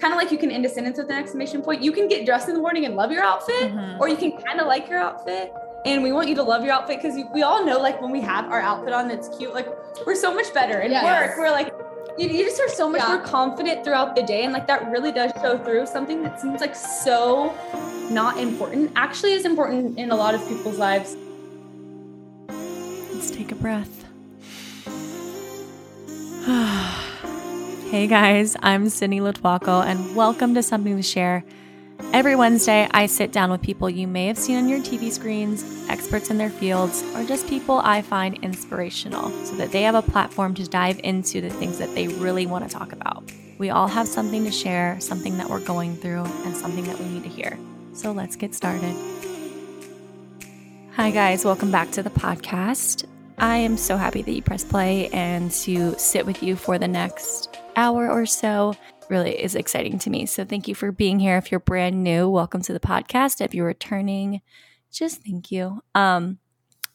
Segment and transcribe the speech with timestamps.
[0.00, 1.82] Kind of like you can end a sentence with an exclamation point.
[1.82, 4.00] You can get dressed in the morning and love your outfit, Mm-hmm.
[4.00, 5.52] or you can kind of like your outfit.
[5.86, 8.20] And we want you to love your outfit because we all know, like, when we
[8.20, 9.66] have our outfit on that's cute, like,
[10.06, 10.80] we're so much better.
[10.80, 11.04] In Yes.
[11.04, 11.72] work, we're like,
[12.18, 13.08] you, you just are so much Yeah.
[13.16, 14.42] more confident throughout the day.
[14.44, 17.54] And, like, that really does show through something that seems like so
[18.10, 21.16] not important, actually is important in a lot of people's lives.
[22.48, 24.04] Let's take a breath.
[27.90, 31.42] hey guys, I'm Sydney Lotuaco, and welcome to Something to Share.
[32.12, 35.64] Every Wednesday, I sit down with people you may have seen on your TV screens,
[35.88, 40.02] experts in their fields, or just people I find inspirational so that they have a
[40.02, 43.24] platform to dive into the things that they really want to talk about.
[43.58, 47.06] We all have something to share, something that we're going through, and something that we
[47.06, 47.58] need to hear.
[47.92, 48.94] So let's get started.
[50.92, 51.44] Hi, guys.
[51.44, 53.04] Welcome back to the podcast.
[53.36, 56.86] I am so happy that you press play and to sit with you for the
[56.86, 58.74] next hour or so
[59.08, 60.26] really is exciting to me.
[60.26, 61.36] So, thank you for being here.
[61.36, 63.40] If you're brand new, welcome to the podcast.
[63.40, 64.40] If you're returning,
[64.92, 65.82] just thank you.
[65.94, 66.38] Um,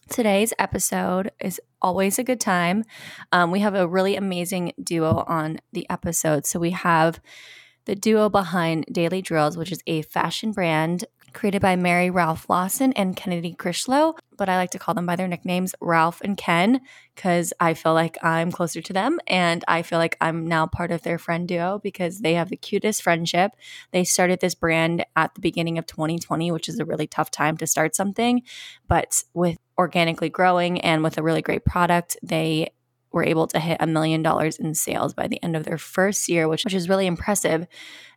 [0.10, 2.84] today's episode is always a good time.
[3.32, 6.46] Um, we have a really amazing duo on the episode.
[6.46, 7.20] So, we have
[7.86, 12.94] the duo behind Daily Drills, which is a fashion brand created by Mary Ralph Lawson
[12.94, 16.82] and Kennedy Crichlow, but I like to call them by their nicknames Ralph and Ken
[17.14, 20.92] because I feel like I'm closer to them and I feel like I'm now part
[20.92, 23.52] of their friend duo because they have the cutest friendship.
[23.92, 27.58] They started this brand at the beginning of 2020, which is a really tough time
[27.58, 28.42] to start something,
[28.88, 32.70] but with organically growing and with a really great product, they
[33.16, 36.28] were able to hit a million dollars in sales by the end of their first
[36.28, 37.66] year, which, which is really impressive,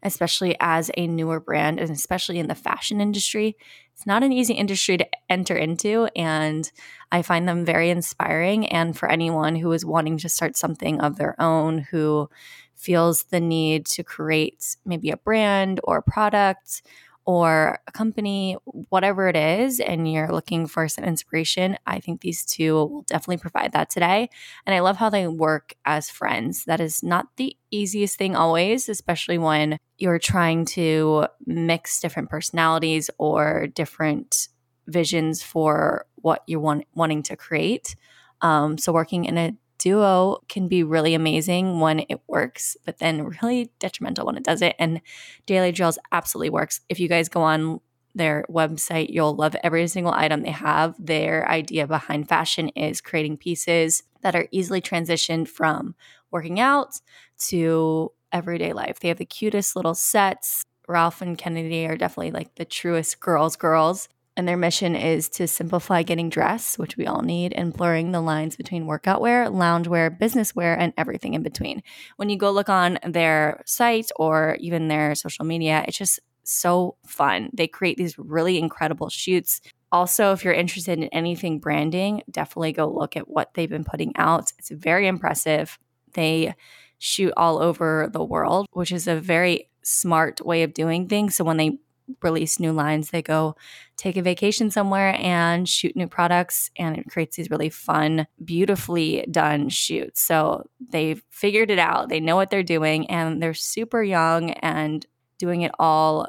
[0.02, 3.56] especially as a newer brand and especially in the fashion industry.
[3.94, 6.70] It's not an easy industry to enter into, and
[7.12, 8.66] I find them very inspiring.
[8.66, 12.28] And for anyone who is wanting to start something of their own, who
[12.74, 16.82] feels the need to create maybe a brand or a product
[17.28, 18.56] or a company,
[18.88, 23.36] whatever it is, and you're looking for some inspiration, I think these two will definitely
[23.36, 24.30] provide that today.
[24.64, 26.64] And I love how they work as friends.
[26.64, 33.10] That is not the easiest thing always, especially when you're trying to mix different personalities
[33.18, 34.48] or different
[34.86, 37.94] visions for what you're want, wanting to create.
[38.40, 43.24] Um, so working in a duo can be really amazing when it works, but then
[43.42, 44.74] really detrimental when it doesn't.
[44.78, 45.00] And
[45.46, 46.80] Daily Drills absolutely works.
[46.88, 47.80] If you guys go on
[48.14, 50.94] their website, you'll love every single item they have.
[50.98, 55.94] Their idea behind fashion is creating pieces that are easily transitioned from
[56.30, 57.00] working out
[57.48, 59.00] to everyday life.
[59.00, 60.64] They have the cutest little sets.
[60.88, 64.08] Ralph and Kennedy are definitely like the truest girls, girls.
[64.38, 68.20] And their mission is to simplify getting dressed, which we all need, and blurring the
[68.20, 71.82] lines between workout wear, lounge wear, business wear, and everything in between.
[72.16, 76.94] When you go look on their site or even their social media, it's just so
[77.04, 77.50] fun.
[77.52, 79.60] They create these really incredible shoots.
[79.90, 84.12] Also, if you're interested in anything branding, definitely go look at what they've been putting
[84.16, 84.52] out.
[84.56, 85.80] It's very impressive.
[86.12, 86.54] They
[86.98, 91.34] shoot all over the world, which is a very smart way of doing things.
[91.34, 91.80] So when they
[92.22, 93.56] release new lines, they go
[93.96, 99.26] take a vacation somewhere and shoot new products and it creates these really fun, beautifully
[99.30, 100.20] done shoots.
[100.20, 102.08] So they've figured it out.
[102.08, 105.04] They know what they're doing and they're super young and
[105.38, 106.28] doing it all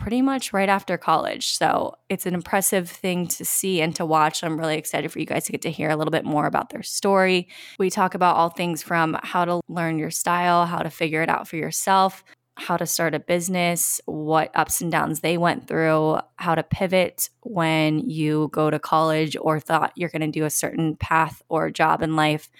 [0.00, 1.48] pretty much right after college.
[1.48, 4.42] So it's an impressive thing to see and to watch.
[4.42, 6.70] I'm really excited for you guys to get to hear a little bit more about
[6.70, 7.48] their story.
[7.78, 11.28] We talk about all things from how to learn your style, how to figure it
[11.28, 12.24] out for yourself,
[12.60, 17.30] how to start a business, what ups and downs they went through, how to pivot
[17.42, 21.70] when you go to college or thought you're going to do a certain path or
[21.70, 22.50] job in life,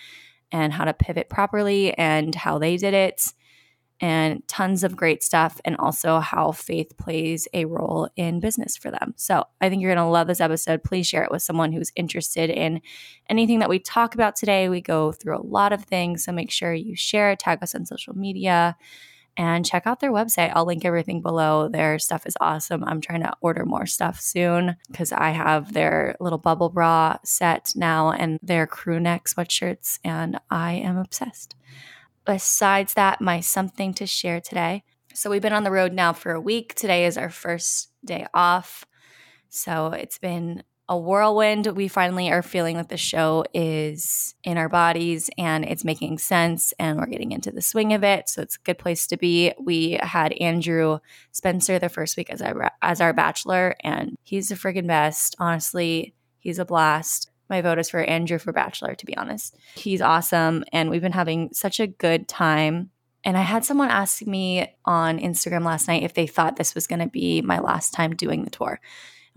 [0.51, 3.33] and how to pivot properly and how they did it.
[4.01, 8.91] and tons of great stuff, and also how faith plays a role in business for
[8.91, 9.13] them.
[9.17, 10.83] So I think you're going to love this episode.
[10.83, 12.81] Please share it with someone who's interested in
[13.29, 14.71] anything that we talk about today.
[14.71, 17.85] We go through a lot of things, so make sure you share, tag us on
[17.85, 18.77] social media
[19.41, 20.53] and check out their website.
[20.55, 21.67] I'll link everything below.
[21.67, 22.85] Their stuff is awesome.
[22.85, 27.73] I'm trying to order more stuff soon because I have their little bubble bra set
[27.75, 31.57] now and their crew neck sweatshirts, and I am obsessed.
[32.27, 34.85] Besides that, my something to share today.
[35.15, 36.75] So we've been on the road now for a week.
[36.75, 38.85] Today is our first day off.
[39.49, 41.69] So it's been a whirlwind.
[41.69, 46.75] We finally are feeling that the show is in our bodies and it's making sense
[46.81, 48.29] and we're getting into the swing of it.
[48.29, 49.53] So it's a good place to be.
[49.57, 50.99] We had Andrew
[51.31, 55.37] Spencer the first week as our as our bachelor and he's the friggin' best.
[55.39, 57.31] Honestly, he's a blast.
[57.49, 59.57] My vote is for Andrew for bachelor to be honest.
[59.77, 62.91] He's awesome and we've been having such a good time.
[63.23, 66.89] And I had someone ask me on Instagram last night if they thought this was
[66.89, 68.81] going to be my last time doing the tour.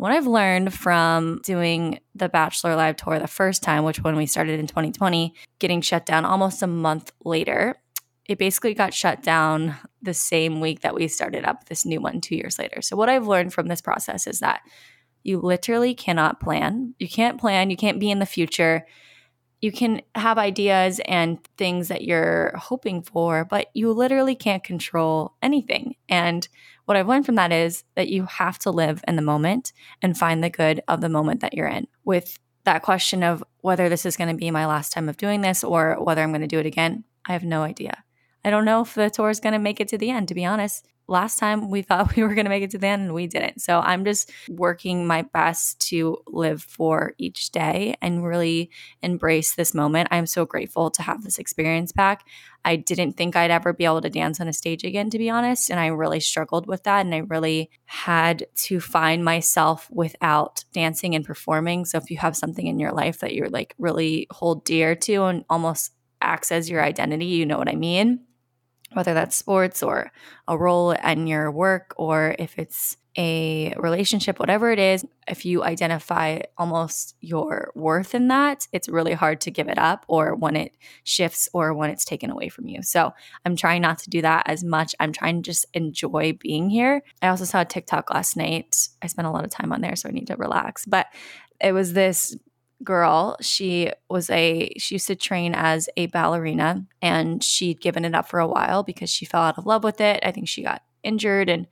[0.04, 4.26] What I've learned from doing the Bachelor Live tour the first time, which when we
[4.26, 7.78] started in 2020, getting shut down almost a month later,
[8.26, 12.20] it basically got shut down the same week that we started up this new one
[12.20, 12.82] two years later.
[12.82, 14.60] So, what I've learned from this process is that
[15.24, 16.96] you literally cannot plan.
[17.00, 18.86] You can't plan, you can't be in the future.
[19.62, 25.36] You can have ideas and things that you're hoping for, but you literally can't control
[25.42, 25.96] anything.
[26.10, 26.46] And
[26.86, 30.18] what I've learned from that is that you have to live in the moment and
[30.18, 31.88] find the good of the moment that you're in.
[32.04, 35.42] With that question of whether this is going to be my last time of doing
[35.42, 38.04] this or whether I'm going to do it again, I have no idea.
[38.46, 40.36] I don't know if the tour is going to make it to the end, to
[40.36, 43.04] be honest last time we thought we were going to make it to the end
[43.04, 43.62] and we didn't.
[43.62, 48.70] So I'm just working my best to live for each day and really
[49.02, 50.10] embrace this moment.
[50.12, 52.26] I'm so grateful to have this experience back.
[52.66, 55.30] I didn't think I'd ever be able to dance on a stage again, to be
[55.30, 55.70] honest.
[55.70, 57.06] And I really struggled with that.
[57.06, 61.84] And I really had to find myself without dancing and performing.
[61.84, 65.24] So if you have something in your life that you're like really hold dear to
[65.26, 65.92] and almost
[66.22, 68.22] acts as your identity, you know what I mean
[68.94, 70.12] whether that's sports or
[70.48, 75.64] a role in your work or if it's a relationship, whatever it is, if you
[75.64, 80.56] identify almost your worth in that, it's really hard to give it up or when
[80.56, 82.82] it shifts or when it's taken away from you.
[82.82, 83.14] So
[83.46, 84.96] I'm trying not to do that as much.
[85.00, 87.04] I'm trying to just enjoy being here.
[87.22, 88.88] I also saw TikTok last night.
[89.02, 90.86] I spent a lot of time on there, so I need to relax.
[90.86, 91.08] But
[91.62, 92.36] it was this
[92.84, 93.38] girl.
[93.42, 98.28] She was a she used to train as a ballerina and she'd given it up
[98.28, 100.20] for a while because she fell out of love with it.
[100.24, 101.68] I think she got injured and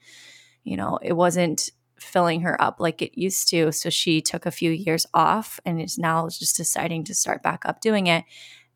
[0.64, 3.72] you know, it wasn't filling her up like it used to.
[3.72, 7.66] So she took a few years off and is now just deciding to start back
[7.66, 8.26] up doing it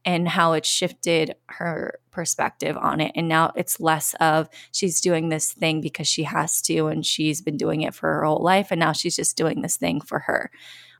[0.05, 3.11] and how it shifted her perspective on it.
[3.15, 7.41] And now it's less of she's doing this thing because she has to and she's
[7.41, 8.67] been doing it for her whole life.
[8.69, 10.51] And now she's just doing this thing for her,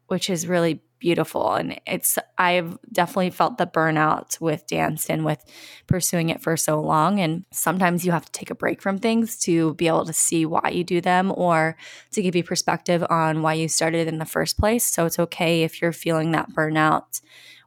[0.07, 1.53] which is really beautiful.
[1.53, 5.43] And it's, I've definitely felt the burnout with dance and with
[5.87, 7.19] pursuing it for so long.
[7.19, 10.45] And sometimes you have to take a break from things to be able to see
[10.45, 11.77] why you do them or
[12.11, 14.85] to give you perspective on why you started in the first place.
[14.85, 17.21] So it's okay if you're feeling that burnout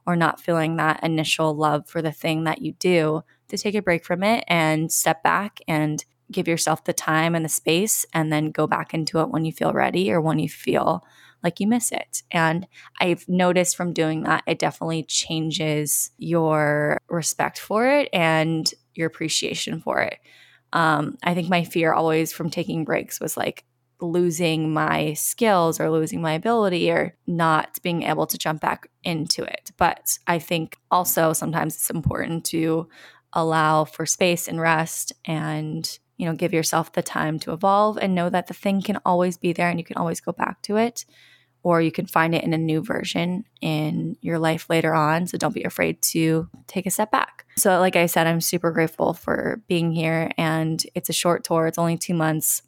[0.05, 3.81] or not feeling that initial love for the thing that you do to take a
[3.81, 8.31] break from it and step back and give yourself the time and the space and
[8.31, 11.03] then go back into it when you feel ready or when you feel
[11.43, 12.23] like you miss it.
[12.31, 12.67] And
[12.99, 19.81] I've noticed from doing that, it definitely changes your respect for it and your appreciation
[19.81, 20.19] for it.
[20.73, 23.65] Um, I think my fear always from taking breaks was like
[24.01, 29.43] losing my skills or losing my ability or not being able to jump back into
[29.43, 29.71] it.
[29.77, 32.87] But I think also sometimes it's important to
[33.33, 38.13] allow for space and rest and you know give yourself the time to evolve and
[38.13, 40.77] know that the thing can always be there and you can always go back to
[40.77, 41.05] it
[41.63, 45.27] or you can find it in a new version in your life later on.
[45.27, 47.45] So don't be afraid to take a step back.
[47.57, 51.67] So, like I said, I'm super grateful for being here, and it's a short tour,
[51.67, 52.61] it's only two months.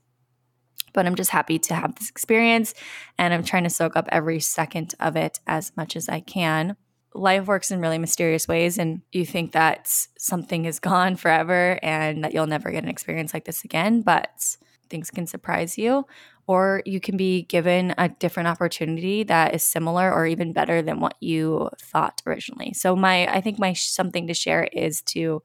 [0.93, 2.73] But I'm just happy to have this experience,
[3.17, 6.75] and I'm trying to soak up every second of it as much as I can.
[7.13, 9.87] Life works in really mysterious ways, and you think that
[10.17, 14.01] something is gone forever and that you'll never get an experience like this again.
[14.01, 14.57] But
[14.89, 16.05] things can surprise you,
[16.47, 20.99] or you can be given a different opportunity that is similar or even better than
[20.99, 22.73] what you thought originally.
[22.73, 25.41] So, my, I think my something to share is to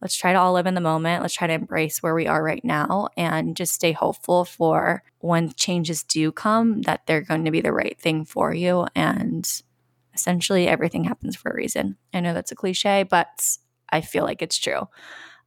[0.00, 1.22] let's try to all live in the moment.
[1.22, 5.52] Let's try to embrace where we are right now and just stay hopeful for when
[5.52, 8.86] changes do come that they're going to be the right thing for you.
[8.94, 9.62] And
[10.18, 11.96] essentially, everything happens for a reason.
[12.12, 13.56] I know that's a cliche, but
[13.90, 14.88] I feel like it's true.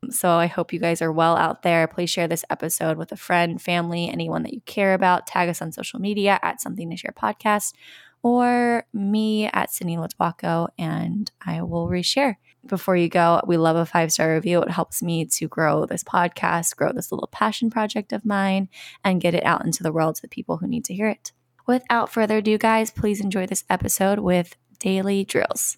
[0.01, 1.88] Um, so I hope you guys are well out there.
[1.88, 5.28] Please share this episode with a friend, family, anyone that you care about.
[5.28, 7.74] Tag us on social media at Something to Share Podcast
[8.24, 12.36] or me at Sydney Lotuaco, and I will reshare.
[12.66, 14.62] Before you go, we love a five star review.
[14.62, 18.70] It helps me to grow this podcast, grow this little passion project of mine,
[19.04, 21.32] and get it out into the world to the people who need to hear it.
[21.72, 25.78] Without further ado, guys, please enjoy this episode with Daily Drills.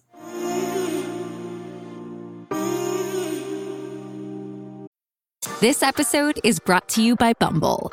[5.60, 7.92] This episode is brought to you by Bumble.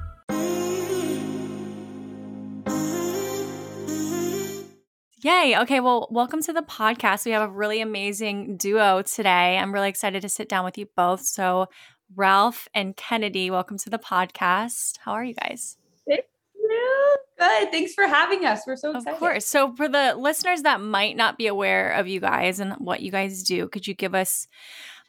[5.23, 5.55] Yay.
[5.55, 5.79] Okay.
[5.79, 7.25] Well, welcome to the podcast.
[7.25, 9.55] We have a really amazing duo today.
[9.55, 11.21] I'm really excited to sit down with you both.
[11.21, 11.67] So,
[12.15, 14.97] Ralph and Kennedy, welcome to the podcast.
[14.97, 15.77] How are you guys?
[16.07, 16.23] Thank
[16.55, 17.17] you.
[17.37, 17.69] Good.
[17.69, 18.61] Thanks for having us.
[18.65, 19.13] We're so excited.
[19.13, 19.45] Of course.
[19.45, 23.11] So, for the listeners that might not be aware of you guys and what you
[23.11, 24.47] guys do, could you give us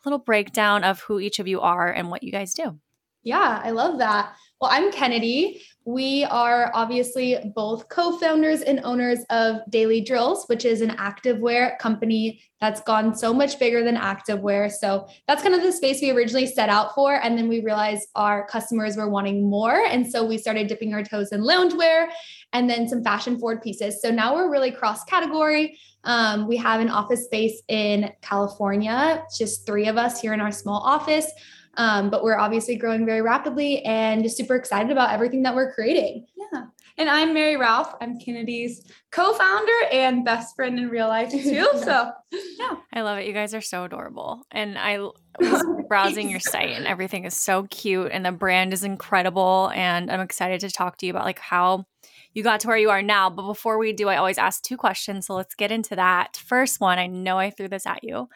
[0.04, 2.78] a little breakdown of who each of you are and what you guys do?
[3.24, 4.34] Yeah, I love that.
[4.60, 5.62] Well, I'm Kennedy.
[5.84, 11.78] We are obviously both co founders and owners of Daily Drills, which is an activewear
[11.78, 14.70] company that's gone so much bigger than activewear.
[14.70, 17.14] So that's kind of the space we originally set out for.
[17.14, 19.84] And then we realized our customers were wanting more.
[19.84, 22.08] And so we started dipping our toes in loungewear
[22.52, 24.00] and then some fashion forward pieces.
[24.00, 25.78] So now we're really cross category.
[26.04, 30.52] Um, we have an office space in California, just three of us here in our
[30.52, 31.30] small office.
[31.74, 35.72] Um, but we're obviously growing very rapidly and just super excited about everything that we're
[35.72, 36.26] creating.
[36.36, 36.64] Yeah.
[36.98, 37.94] And I'm Mary Ralph.
[38.00, 41.66] I'm Kennedy's co-founder and best friend in real life too.
[41.74, 42.76] So yeah.
[42.92, 43.26] I love it.
[43.26, 44.46] You guys are so adorable.
[44.50, 48.84] And I was browsing your site and everything is so cute and the brand is
[48.84, 49.70] incredible.
[49.74, 51.86] And I'm excited to talk to you about like how
[52.34, 53.30] you got to where you are now.
[53.30, 55.26] But before we do, I always ask two questions.
[55.26, 56.36] So let's get into that.
[56.36, 58.28] First one, I know I threw this at you.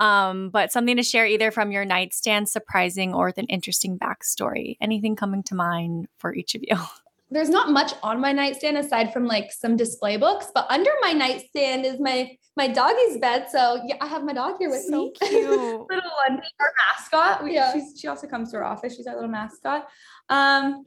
[0.00, 4.78] Um, but something to share either from your nightstand, surprising, or with an interesting backstory.
[4.80, 6.76] Anything coming to mind for each of you?
[7.32, 11.12] There's not much on my nightstand aside from like some display books, but under my
[11.12, 13.46] nightstand is my my doggy's bed.
[13.48, 15.12] So yeah, I have my dog here with so me.
[15.20, 15.48] Cute.
[15.48, 17.44] little one, our mascot.
[17.44, 17.72] We, Yeah.
[17.72, 18.96] she's, she also comes to our office.
[18.96, 19.86] She's our little mascot.
[20.28, 20.86] Um,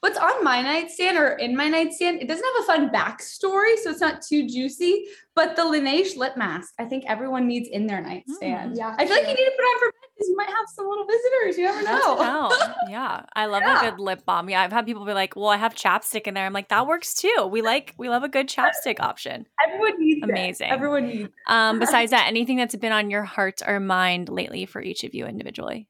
[0.00, 2.22] what's on my nightstand or in my nightstand?
[2.22, 5.06] It doesn't have a fun backstory, so it's not too juicy.
[5.34, 8.76] But the Laneige lip mask, I think everyone needs in their nightstand.
[8.76, 10.66] yeah, I feel like you need to put on for bed because you might have
[10.72, 11.58] some little visitors.
[11.58, 12.00] You never know.
[12.20, 13.24] Oh, yeah.
[13.34, 13.80] I love Yeah.
[13.86, 14.48] a good lip balm.
[14.48, 16.86] Yeah, I've had people be like, "Well, I have chapstick in there." I'm like, "That
[16.86, 17.48] works too.
[17.50, 20.30] We like we love a good chapstick option." Everyone needs it.
[20.30, 20.70] Amazing.
[20.70, 21.24] Everyone needs.
[21.24, 21.32] it.
[21.48, 25.14] Um, besides that, anything that's been on your heart or mind lately for each of
[25.14, 25.88] you individually?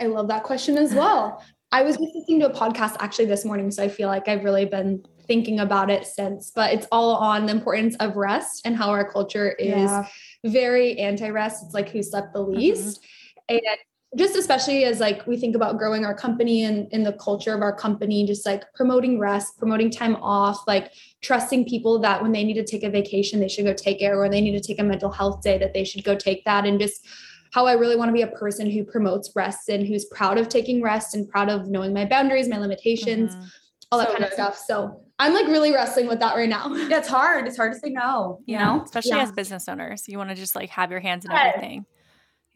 [0.00, 1.42] I love that question as well.
[1.72, 4.64] I was listening to a podcast actually this morning, so I feel like I've really
[4.64, 8.90] been thinking about it since, but it's all on the importance of rest and how
[8.90, 10.06] our culture is Yeah.
[10.44, 11.64] very anti-rest.
[11.64, 12.56] It's like who slept the mm-hmm.
[12.56, 13.04] least.
[13.48, 13.60] And
[14.16, 17.60] just especially as like we think about growing our company and in the culture of
[17.60, 22.44] our company, just like promoting rest, promoting time off, like trusting people that when they
[22.44, 24.60] need to take a vacation, they should go take it, or when they need to
[24.60, 26.64] take a mental health day, that they should go take that.
[26.64, 27.04] And just
[27.56, 30.46] how I really want to be a person who promotes rest and who's proud of
[30.46, 33.46] taking rest and proud of knowing my boundaries, my limitations, Mhm.
[33.90, 34.58] all that So kind of stuff.
[34.58, 36.68] So I'm like really wrestling with that right now.
[36.74, 37.46] Yeah, it's hard.
[37.48, 38.40] It's hard to say no.
[38.44, 38.82] You know.
[38.84, 39.22] especially Yeah.
[39.22, 41.54] as business owners, you want to just like have your hands in Yes.
[41.56, 41.86] everything.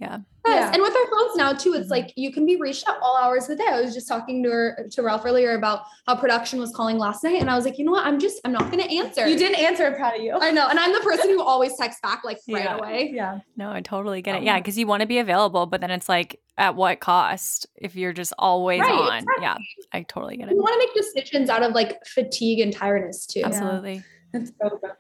[0.01, 0.21] Yeah.
[0.47, 0.55] Yes.
[0.57, 0.73] Yeah.
[0.73, 1.91] And with our phones now too, it's Mhm.
[1.91, 3.69] like you can be reached at all hours of the day.
[3.71, 7.23] I was just talking to her, to Ralph earlier about how production was calling last
[7.23, 7.39] night.
[7.39, 8.07] And I was like, you know what?
[8.07, 9.29] I'm just, I'm not going to answer.
[9.29, 9.85] You didn't answer.
[9.85, 10.33] I'm proud of you.
[10.41, 10.67] I know.
[10.69, 12.77] And I'm the person who always texts back like right Yeah.
[12.79, 13.11] away.
[13.15, 13.41] Yeah.
[13.59, 14.39] No, I totally get it.
[14.39, 14.45] Oh.
[14.45, 17.95] Yeah, because you want to be available, but then it's like at what cost if
[17.95, 19.19] you're just always Right, on?
[19.19, 19.43] exactly.
[19.43, 19.57] Yeah,
[19.93, 20.55] I totally get it.
[20.55, 23.43] You want to make decisions out of like fatigue and tiredness too.
[23.45, 24.03] Absolutely.
[24.33, 24.93] That's so good.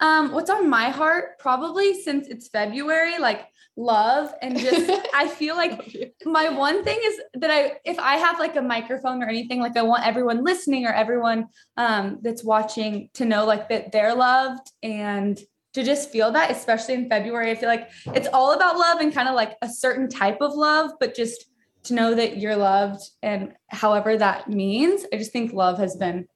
[0.00, 1.38] Um, what's on my heart?
[1.38, 7.20] Probably since it's February, like love and just I feel like my one thing is
[7.34, 10.86] that I if I have like a microphone or anything, like I want everyone listening
[10.86, 15.38] or everyone um that's watching to know like that they're loved and
[15.74, 17.50] to just feel that, especially in February.
[17.50, 20.54] I feel like it's all about love and kind of like a certain type of
[20.54, 21.44] love, but just
[21.84, 25.04] to know that you're loved and however that means.
[25.12, 26.26] I just think love has been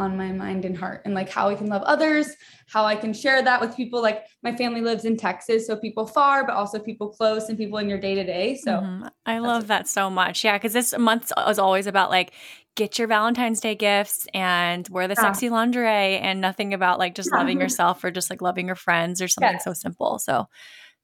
[0.00, 2.34] on my mind and heart and like how I can love others,
[2.66, 4.00] how I can share that with people.
[4.02, 7.78] Like my family lives in Texas, so people far, but also people close and people
[7.78, 8.56] in your day to day.
[8.56, 9.10] So Mhm.
[9.26, 10.44] I love that so much.
[10.44, 12.32] Yeah, because this month is always about like
[12.76, 15.22] get your Valentine's Day gifts and wear the Yeah.
[15.22, 17.38] sexy lingerie and nothing about like just Yeah.
[17.38, 20.18] loving yourself or just like loving your friends or something so simple.
[20.18, 20.46] So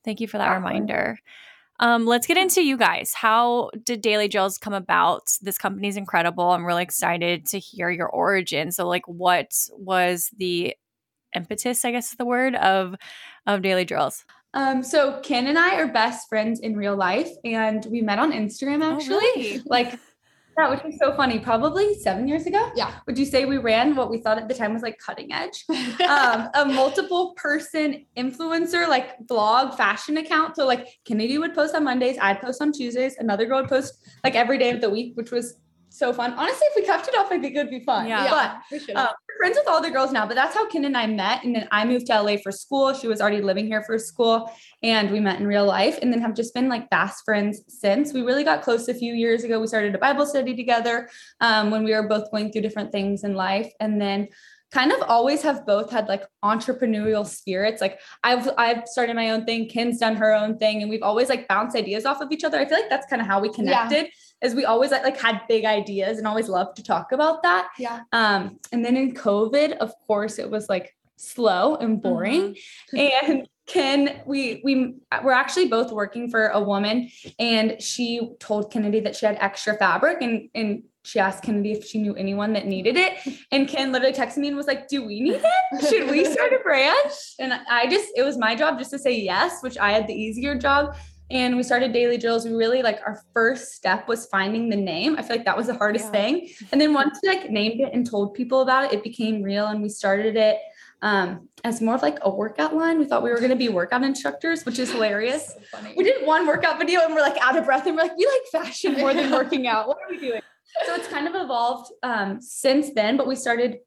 [0.05, 1.19] thank you for that reminder.
[1.79, 3.13] Um, let's get into you guys.
[3.15, 5.37] How did Daily Drills come about?
[5.43, 6.51] This company is incredible.
[6.51, 8.73] I'm really excited to hear your origin.
[8.73, 10.75] So, like, what was the
[11.35, 12.95] impetus, I guess is the word, of
[13.47, 14.25] of Daily Drills?
[14.55, 18.33] um so Ken and I are best friends in real life and we met on
[18.33, 19.17] Instagram Oh, actually.
[19.17, 19.63] really?
[19.67, 19.99] Like
[20.57, 21.39] that, which was so funny.
[21.39, 22.71] Probably seven years ago.
[22.75, 22.95] Yeah.
[23.07, 25.65] Would you say we ran what we thought at the time was like cutting edge?
[26.09, 30.57] um, a multiple person influencer like blog fashion account.
[30.57, 33.95] So like Kennedy would post on Mondays, I'd post on Tuesdays, another girl would post
[34.25, 35.59] like every day of the week, which was
[35.99, 36.33] so fun.
[36.35, 38.07] Honestly, if we kept it up, I think it would be fun.
[38.07, 38.29] Yeah.
[38.31, 38.97] But we should.
[38.97, 41.45] uh, we're friends with all the girls now, but that's how Ken and I met.
[41.45, 42.93] And then I moved to LA for school.
[42.93, 44.51] She was already living here for school
[44.83, 48.13] and we met in real life and then have just been like fast friends since.
[48.13, 49.61] We really got close a few years ago.
[49.61, 51.09] We started a Bible study together
[51.41, 53.73] um, when we were both going through different things in life.
[53.81, 54.29] And then
[54.73, 57.81] kind of always have both had like entrepreneurial spirits.
[57.81, 61.29] Like I've I've started my own thing, Ken's done her own thing, and we've always
[61.29, 62.59] like bounced ideas off of each other.
[62.59, 64.09] I feel like that's kind of how we connected.
[64.43, 67.69] Is we always like, had big ideas and always loved to talk about that.
[67.79, 68.03] yeah.
[68.13, 72.57] Um, and then in COVID, of course, it was like slow and boring.
[72.93, 74.95] and Ken, we we
[75.25, 79.77] we're actually both working for a woman, and she told Kennedy that she had extra
[79.77, 83.15] fabric, and and she asked Kennedy if she knew anyone that needed it.
[83.51, 85.89] And Ken literally texted me and was like, "Do we need it?
[85.89, 89.19] Should we start a brand?" And I just it was my job just to say
[89.19, 90.97] yes, which I had the easier job.
[91.31, 92.45] And we started Daily Drills.
[92.45, 95.17] We really like our first step was finding the name.
[95.19, 96.11] I feel like that was the hardest Yeah.
[96.13, 96.51] thing.
[96.71, 99.67] And then once we like named it and told people about it, it became real.
[99.67, 100.59] And we started it
[101.03, 102.99] um, as more of like a workout line.
[102.99, 105.53] We thought we were going to be workout instructors, which is hilarious.
[105.73, 105.79] So.
[105.97, 108.27] We did one workout video and we're like out of breath and we're like, we
[108.27, 109.89] like fashion more than working out.
[109.89, 110.41] What are we doing?
[110.87, 113.79] So it's kind of evolved um, since then, but we started.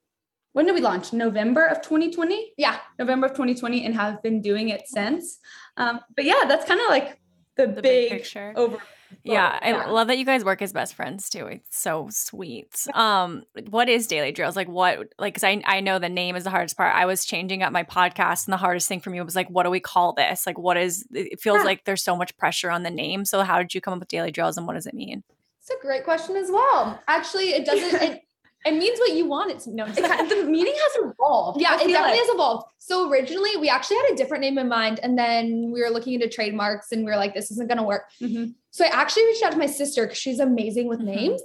[0.53, 1.13] When did we launch?
[1.13, 2.53] November of 2020.
[2.57, 2.79] Yeah.
[2.97, 5.37] November of 2020, and have been doing it since.
[5.77, 7.21] Um, but yeah, that's kind of like
[7.67, 8.53] the, The big big, picture.
[8.55, 8.77] over.
[9.23, 11.47] Yeah, I love that you guys work as best friends too.
[11.47, 12.87] It's so sweet.
[12.93, 14.55] Um, what is Daily Drills?
[14.55, 16.93] Like what like cuz I I know the name is the hardest part.
[16.95, 19.63] I was changing up my podcast and the hardest thing for me was like what
[19.63, 20.45] do we call this?
[20.45, 21.63] Like what is it feels Yeah.
[21.63, 23.25] like there's so much pressure on the name.
[23.25, 25.23] So how did you come up with Daily Drills and what does it mean?
[25.59, 27.01] It's a great question as well.
[27.07, 28.01] Actually, it doesn't.
[28.01, 28.21] It,
[28.65, 29.71] it means what you want it to.
[29.73, 31.61] No, It kind of- the meaning has evolved.
[31.61, 32.19] yeah, it definitely like.
[32.19, 32.67] has evolved.
[32.77, 36.13] So originally, we actually had a different name in mind, and then we were looking
[36.13, 38.55] into trademarks, and we were like, "This isn't going to work." Mhm.
[38.71, 41.05] So I actually reached out to my sister because she's amazing with Mhm.
[41.15, 41.41] names.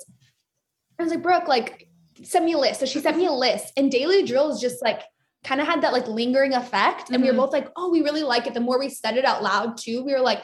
[0.98, 1.88] I was like, Brooke, like,
[2.22, 2.81] send me a list.
[2.81, 5.03] So she sent me a list, and Daily Drills just like
[5.44, 7.11] kind of had that like lingering effect.
[7.11, 7.33] And we Mhm.
[7.33, 8.55] were both like, oh, we really like it.
[8.55, 10.42] The more we said it out loud too, we were like,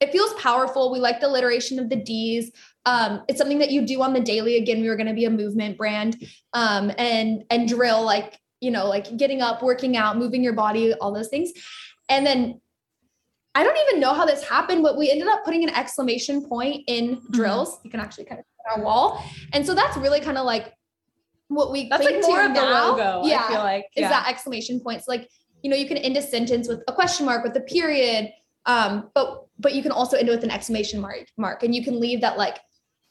[0.00, 0.90] it feels powerful.
[0.90, 2.50] We like the alliteration of the D's.
[2.86, 4.56] Um, it's something that you do on the daily.
[4.56, 8.70] Again, we were going to be a movement brand, um, and and drill like you
[8.70, 11.52] know like getting up, working out, moving your body, all those things.
[12.08, 12.60] And then
[13.54, 16.84] I don't even know how this happened, but we ended up putting an exclamation point
[16.86, 17.78] in drills.
[17.84, 20.72] You can actually kind of put our wall, and so that's really kind of like
[21.48, 23.26] what we That's like more of the logo.
[23.26, 25.28] Yeah, I feel like is that exclamation points like
[25.62, 28.30] you know you can end a sentence with a question mark with a period
[28.66, 31.84] um but but you can also end it with an exclamation mark mark and you
[31.84, 32.58] can leave that like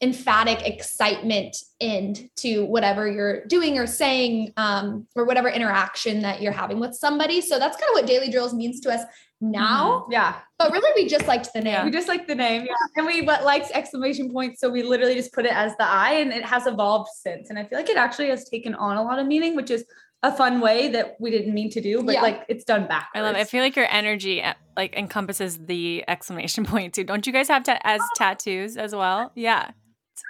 [0.01, 6.53] emphatic excitement end to whatever you're doing or saying um or whatever interaction that you're
[6.53, 9.01] having with somebody so that's kind of what daily drills means to us
[9.41, 10.35] now yeah.
[10.57, 12.65] but really we just liked the name We just like the name.
[12.65, 12.73] Yeah.
[12.97, 14.59] And we but liked exclamation points.
[14.59, 17.49] So we literally just put it as the I and it has evolved since.
[17.49, 19.85] And I feel like it actually has taken on a lot of meaning, which is
[20.23, 22.21] a fun way that we didn't mean to do, but Yeah.
[22.21, 23.11] like it's done backwards.
[23.15, 23.39] I love it.
[23.39, 27.05] I feel like your energy uh, like encompasses the exclamation point too.
[27.05, 29.31] Don't you guys have ta- as tattoos as well?
[29.35, 29.71] Yeah.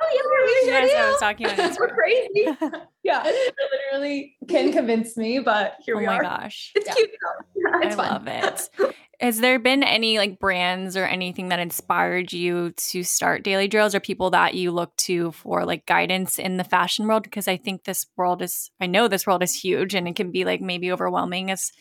[0.02, 2.48] Oh yeah, we Yes, I was talking on We're crazy.
[3.04, 3.24] yeah,
[3.92, 6.72] literally can convince me, but here oh we my gosh.
[6.76, 7.80] It's cute though.
[7.82, 8.26] It's I fun.
[8.26, 8.96] love it.
[9.20, 13.94] Has there been any like brands or anything that inspired you to start Daily Drills
[13.94, 17.24] or people that you look to for like guidance in the fashion world?
[17.24, 20.32] Because I think this world is, I know this world is huge and it can
[20.32, 21.74] be like maybe overwhelming as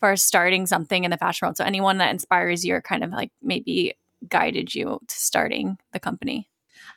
[0.00, 1.56] far as starting something in the fashion world.
[1.56, 3.94] So anyone that inspires you or kind of like maybe
[4.28, 6.48] guided you to starting the company?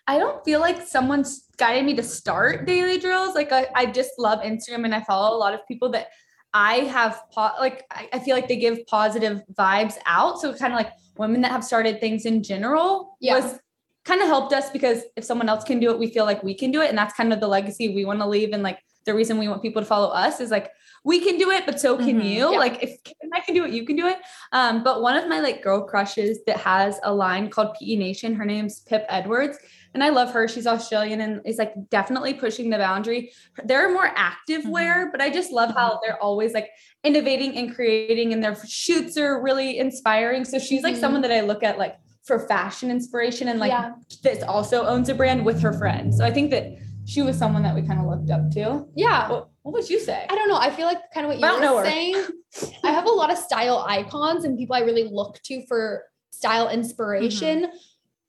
[0.07, 3.35] I don't feel like someone's guided me to start daily drills.
[3.35, 6.07] Like I, I just love Instagram and I follow a lot of people that
[6.53, 10.39] I have po- like I, I feel like they give positive vibes out.
[10.39, 13.35] So kind of like women that have started things in general Yeah.
[13.39, 13.59] was
[14.03, 16.53] kind of helped us because if someone else can do it, we feel like we
[16.53, 16.89] can do it.
[16.89, 18.51] And that's kind of the legacy we want to leave.
[18.51, 20.69] And like the reason we want people to follow us is like
[21.05, 22.25] we can do it, but so can Mhm.
[22.29, 22.51] you.
[22.51, 22.57] Yeah.
[22.57, 22.97] Like if
[23.33, 24.17] I can do it, you can do it.
[24.51, 28.35] Um, but one of my like girl crushes that has a line called PE Nation,
[28.35, 29.57] her name's Pip Edwards.
[29.93, 30.47] And I love her.
[30.47, 33.31] She's Australian and is like definitely pushing the boundary.
[33.63, 34.69] They're more active Mhm.
[34.71, 36.69] wear, but I just love how they're always like
[37.03, 40.45] innovating and creating, and their shoots are really inspiring.
[40.45, 40.99] So she's like Mhm.
[40.99, 43.91] someone that I look at like for fashion inspiration and like Yeah.
[44.23, 46.13] that also owns a brand with her friend.
[46.15, 46.67] So I think that
[47.05, 48.85] she was someone that we kind of looked up to.
[48.95, 49.29] Yeah.
[49.29, 50.25] What, what would you say?
[50.29, 50.55] I don't know.
[50.57, 52.15] I feel like kind of what you I were saying.
[52.83, 56.69] I have a lot of style icons and people I really look to for style
[56.69, 57.67] inspiration.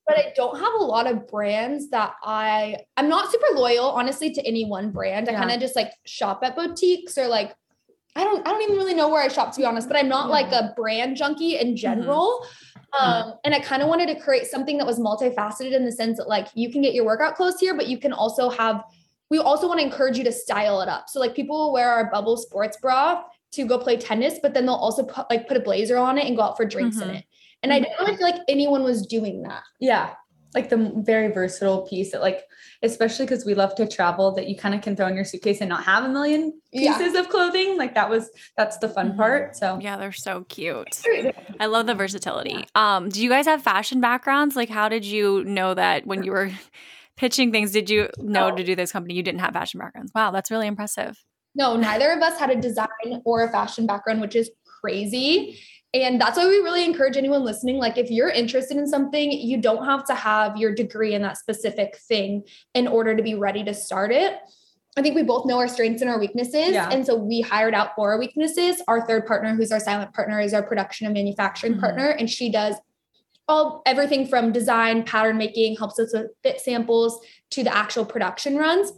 [0.07, 4.31] But I don't have a lot of brands that I I'm not super loyal, honestly,
[4.33, 5.29] to any one brand.
[5.29, 5.38] I Yeah.
[5.40, 7.55] kind of just like shop at boutiques or like
[8.17, 10.09] I don't I don't even really know where I shop to be honest, but I'm
[10.09, 12.45] not like a brand junkie in general.
[13.01, 16.19] Um, and I kind of wanted to create something that was multifaceted in the sense
[16.19, 18.85] that like you can get your workout clothes here, but you can also have
[19.31, 21.09] we also want to encourage you to style it up.
[21.09, 24.67] So like people will wear our bubble sports bra to go play tennis, but then
[24.67, 27.09] they'll also put like put a blazer on it and go out for drinks in
[27.09, 27.17] Mhm.
[27.19, 27.25] it.
[27.64, 29.62] And I didn't really feel like anyone was doing that.
[29.81, 30.11] Yeah.
[30.55, 32.42] Like the very versatile piece that like,
[32.83, 35.61] especially because we love to travel that you kind of can throw in your suitcase
[35.62, 36.96] and not have a million Yeah.
[36.98, 37.79] pieces of clothing.
[37.79, 39.16] Like that was, that's the fun Mhm.
[39.16, 39.57] part.
[39.57, 41.00] So Yeah, they're so cute.
[41.59, 42.66] I love the versatility.
[42.74, 44.55] Um, do you guys have fashion backgrounds?
[44.57, 46.50] Like, how did you know that when you were
[47.16, 47.72] pitching things?
[47.72, 48.57] Did you know No.
[48.57, 49.14] to do this company?
[49.14, 50.12] You didn't have fashion backgrounds.
[50.14, 51.16] Wow, that's really impressive.
[51.57, 54.50] No, neither of us had a design or a fashion background, which is
[54.81, 55.59] crazy.
[55.94, 57.78] And that's why we really encourage anyone listening.
[57.78, 61.38] Like, if you're interested in something, you don't have to have your degree in that
[61.38, 62.42] specific thing
[62.74, 64.37] in order to be ready to start it.
[64.96, 66.72] I think we both know our strengths and our weaknesses.
[66.72, 66.88] Yeah.
[66.90, 68.83] And so we hired out for our weaknesses.
[68.88, 71.80] Our third partner, who's our silent partner, is our production and manufacturing Mhm.
[71.80, 72.11] partner.
[72.11, 72.74] And she does
[73.46, 78.57] all everything from design, pattern making, helps us with fit samples to the actual production
[78.57, 78.92] runs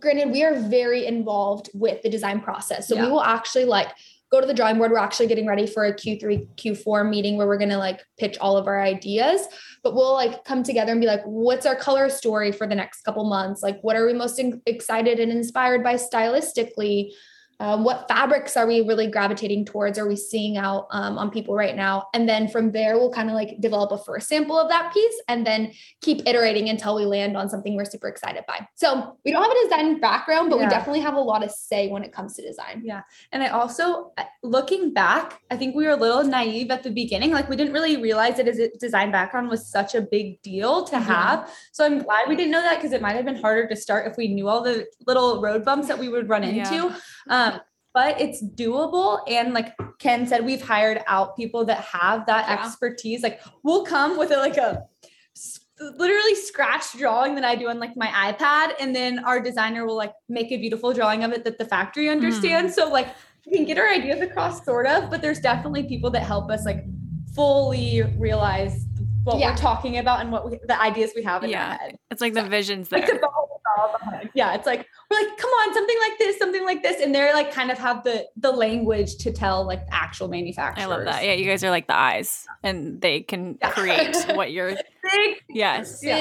[0.00, 3.88] granted we are very involved with the design process so we will actually like
[4.30, 4.90] go to the drawing board.
[4.90, 8.36] We're actually getting ready for a q3 q4 meeting where we're going to like pitch
[8.38, 9.46] all of our ideas.
[9.82, 13.02] But we'll like come together and be like what's our color story for the next
[13.02, 13.62] couple months?
[13.62, 17.12] Like what are we most in- excited and inspired by stylistically
[17.60, 21.54] um, what fabrics are we really gravitating towards are we seeing out um, on people
[21.54, 24.68] right now and then from there we'll kind of like develop a first sample of
[24.68, 28.66] that piece and then keep iterating until we land on something we're super excited by
[28.74, 31.88] so we don't have a design background but we definitely have a lot of say
[31.88, 33.02] when it comes to design Yeah.
[33.32, 36.90] And I also, uh, looking back, I think we were a little naive at the
[36.90, 37.30] beginning.
[37.30, 40.96] Like we didn't really realize that a design background was such a big deal to
[40.96, 41.02] Mhm.
[41.02, 41.50] have.
[41.72, 44.06] So I'm glad we didn't know that because it might have been harder to start
[44.10, 46.64] if we knew all the little road bumps that we would run Yeah.
[47.28, 47.60] Um,
[47.94, 49.20] but it's doable.
[49.26, 52.62] And like Ken said, we've hired out people that have that Yeah.
[52.64, 53.22] expertise.
[53.22, 54.82] Like we'll come with a, like a
[55.80, 58.72] literally scratch drawing that I do on like my iPad.
[58.80, 62.08] And then our designer will like make a beautiful drawing of it that the factory
[62.10, 62.74] understands.
[62.74, 63.08] So like
[63.46, 66.64] we can get our ideas across sort of, but there's definitely people that help us
[66.66, 66.84] like
[67.34, 68.84] fully realize
[69.24, 69.50] what Yeah.
[69.50, 71.70] we're talking about and what we, the ideas we have in Yeah.
[71.72, 71.96] our head.
[72.10, 73.00] It's like the visions there.
[73.06, 74.30] the ball ball behind.
[74.34, 77.32] Yeah, it's like we're like, come on, something like this, something like this, and they're
[77.32, 80.84] like kind of have the the language to tell like actual manufacturers.
[80.84, 81.24] I love that.
[81.24, 83.70] Yeah, you guys are like the eyes, and they can Yeah.
[83.70, 84.76] create what you're.
[85.12, 86.00] Big, Yes.
[86.02, 86.18] Yeah.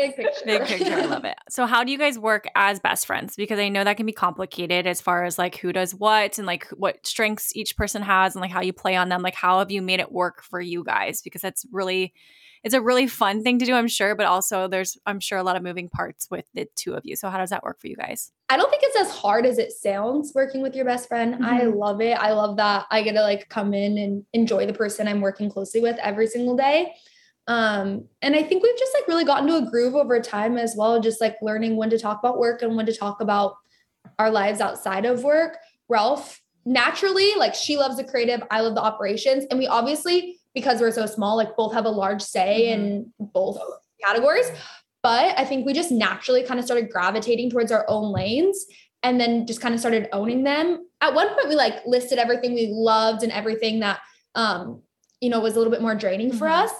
[0.00, 0.94] big picture Big picture.
[0.94, 1.36] I love it.
[1.50, 3.36] So, how do you guys work as best friends?
[3.36, 6.46] Because I know that can be complicated as far as like who does what and
[6.46, 9.20] like what strengths each person has and like how you play on them.
[9.20, 11.20] Like, how have you made it work for you guys?
[11.20, 12.14] Because that's really,
[12.64, 15.42] it's a really fun thing to do, I'm sure, but also there's, I'm sure, a
[15.42, 17.16] lot of moving parts with the two of you.
[17.16, 18.05] So, how does that work for you guys?
[18.48, 21.44] I don't think it's as hard as it sounds working with your best friend.
[21.44, 22.12] I love it.
[22.12, 25.50] I love that I get to like come in and enjoy the person I'm working
[25.50, 26.94] closely with every single day.
[27.48, 30.74] Um, and I think we've just like really gotten to a groove over time as
[30.76, 33.56] well, just like learning when to talk about work and when to talk about
[34.18, 38.82] our lives outside of work, Ralph naturally, like she loves the creative, I love the
[38.82, 39.44] operations.
[39.50, 42.82] And we obviously, because we're so small, like both have a large say mm-hmm.
[42.82, 43.58] in both
[44.02, 44.50] categories.
[45.06, 48.66] But I think we just naturally kind of started gravitating towards our own lanes
[49.04, 50.84] and then just kind of started owning them.
[51.00, 54.00] At one point, we like listed everything we loved and everything that,
[54.34, 54.82] um,
[55.20, 56.38] you know, was a little bit more draining mm-hmm.
[56.38, 56.72] for us.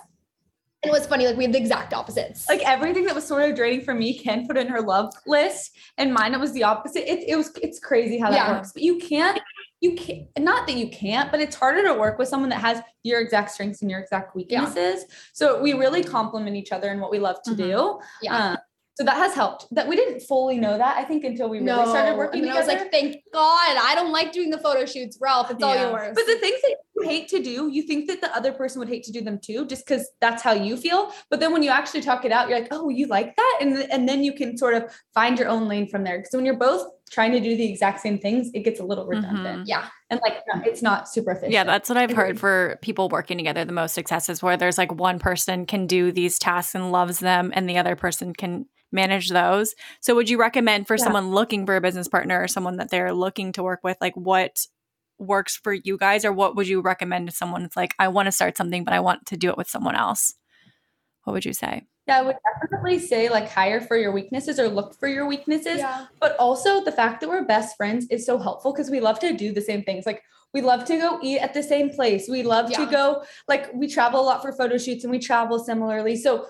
[0.82, 2.48] And it was funny, like we have the exact opposites.
[2.48, 5.70] Like everything that was sort of draining for me, Ken put in her love list,
[5.96, 7.08] and mine it was the opposite.
[7.08, 8.52] It, it was it's crazy how that yeah.
[8.56, 9.40] works, but you can't
[9.80, 12.80] you can't not that you can't but it's harder to work with someone that has
[13.02, 15.14] your exact strengths and your exact weaknesses yeah.
[15.32, 17.62] so we really complement each other in what we love to mm-hmm.
[17.62, 18.56] do yeah um,
[18.96, 21.66] so that has helped that we didn't fully know that i think until we really
[21.66, 21.88] no.
[21.88, 22.70] started working and together.
[22.70, 25.66] i was like thank god i don't like doing the photo shoots ralph it's yeah.
[25.66, 28.52] all yours but the things that you hate to do you think that the other
[28.52, 31.52] person would hate to do them too just because that's how you feel but then
[31.52, 34.24] when you actually talk it out you're like oh you like that and, and then
[34.24, 37.32] you can sort of find your own lane from there because when you're both trying
[37.32, 39.60] to do the exact same things, it gets a little redundant.
[39.60, 39.68] Mm-hmm.
[39.68, 39.88] Yeah.
[40.10, 41.52] And like it's not super efficient.
[41.52, 43.64] Yeah, that's what I've heard for people working together.
[43.64, 47.18] The most success is where there's like one person can do these tasks and loves
[47.20, 49.74] them, and the other person can manage those.
[50.00, 51.04] So would you recommend for yeah.
[51.04, 54.16] someone looking for a business partner or someone that they're looking to work with, like
[54.16, 54.66] what
[55.18, 58.26] works for you guys, or what would you recommend to someone that's like, I want
[58.26, 60.34] to start something, but I want to do it with someone else?
[61.24, 61.86] What would you say?
[62.06, 65.78] Yeah, I would definitely say like hire for your weaknesses or look for your weaknesses.
[65.78, 66.06] Yeah.
[66.20, 69.32] But also the fact that we're best friends is so helpful because we love to
[69.32, 70.06] do the same things.
[70.06, 70.22] Like
[70.54, 72.28] we love to go eat at the same place.
[72.30, 72.84] We love yeah.
[72.84, 76.14] to go like we travel a lot for photo shoots and we travel similarly.
[76.14, 76.46] So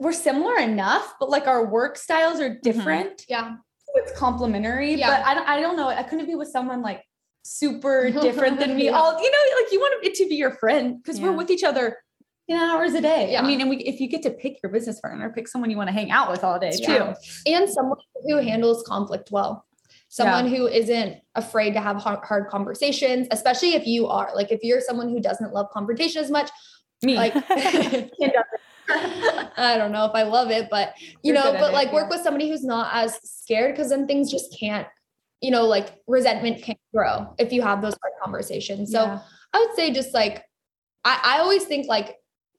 [0.00, 2.60] we're similar enough, but like our work styles are mm-hmm.
[2.62, 3.18] different.
[3.18, 3.32] Mm-hmm.
[3.32, 3.56] Yeah.
[3.78, 4.94] So it's complementary.
[4.94, 5.10] Yeah.
[5.10, 5.88] But I don't I don't know.
[5.88, 7.02] I couldn't be with someone like
[7.42, 8.86] super different than me.
[8.86, 8.92] yeah.
[8.92, 11.26] All you know, like you want it to be your friend because yeah.
[11.26, 11.98] we're with each other
[12.50, 13.32] 10 hours a day.
[13.32, 13.42] Yeah.
[13.42, 15.76] I mean, and we, if you get to pick your business partner, pick someone you
[15.76, 17.14] want to hang out with all day yeah.
[17.14, 17.14] too.
[17.46, 19.64] And someone who handles conflict well.
[20.08, 20.58] Someone yeah.
[20.58, 24.80] who isn't afraid to have hard, hard conversations, especially if you are like, if you're
[24.80, 26.50] someone who doesn't love confrontation as much,
[27.02, 27.34] me, like,
[28.88, 32.08] I don't know if I love it, but you you're know, but like it, work
[32.10, 32.16] yeah.
[32.16, 34.86] with somebody who's not as scared because then things just can't,
[35.40, 38.90] you know, like resentment can't grow if you have those hard conversations.
[38.92, 39.20] So yeah.
[39.52, 40.44] I would say just like,
[41.04, 42.16] I, I always think like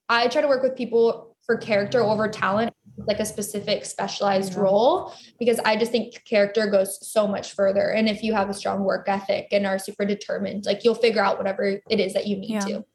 [0.10, 2.74] I try to work with people for character over talent,
[3.08, 4.62] like a specific specialized yeah.
[4.62, 7.92] role, because I just think character goes so much further.
[7.92, 11.24] And if you have a strong work ethic and are super determined, like you'll figure
[11.24, 12.68] out whatever it is that you need to.
[12.68, 12.86] True.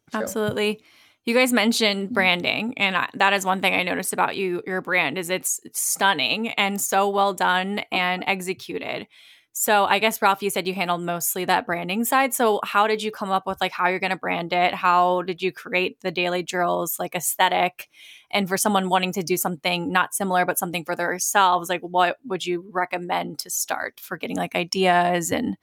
[1.31, 2.15] You guys mentioned mm-hmm.
[2.15, 4.65] branding, and I, that is one thing I noticed about you.
[4.67, 9.07] Your brand is it's, it's stunning and so well done and executed.
[9.53, 12.35] So I guess Ralph, you said you handled mostly that branding side.
[12.35, 14.75] So how did you come up with like how you're going to brand it?
[14.75, 17.89] How did you create the daily drills like aesthetic?
[18.33, 22.17] And for someone wanting to do something not similar but something for themselves, like what
[22.25, 25.57] would you recommend to start for getting like ideas and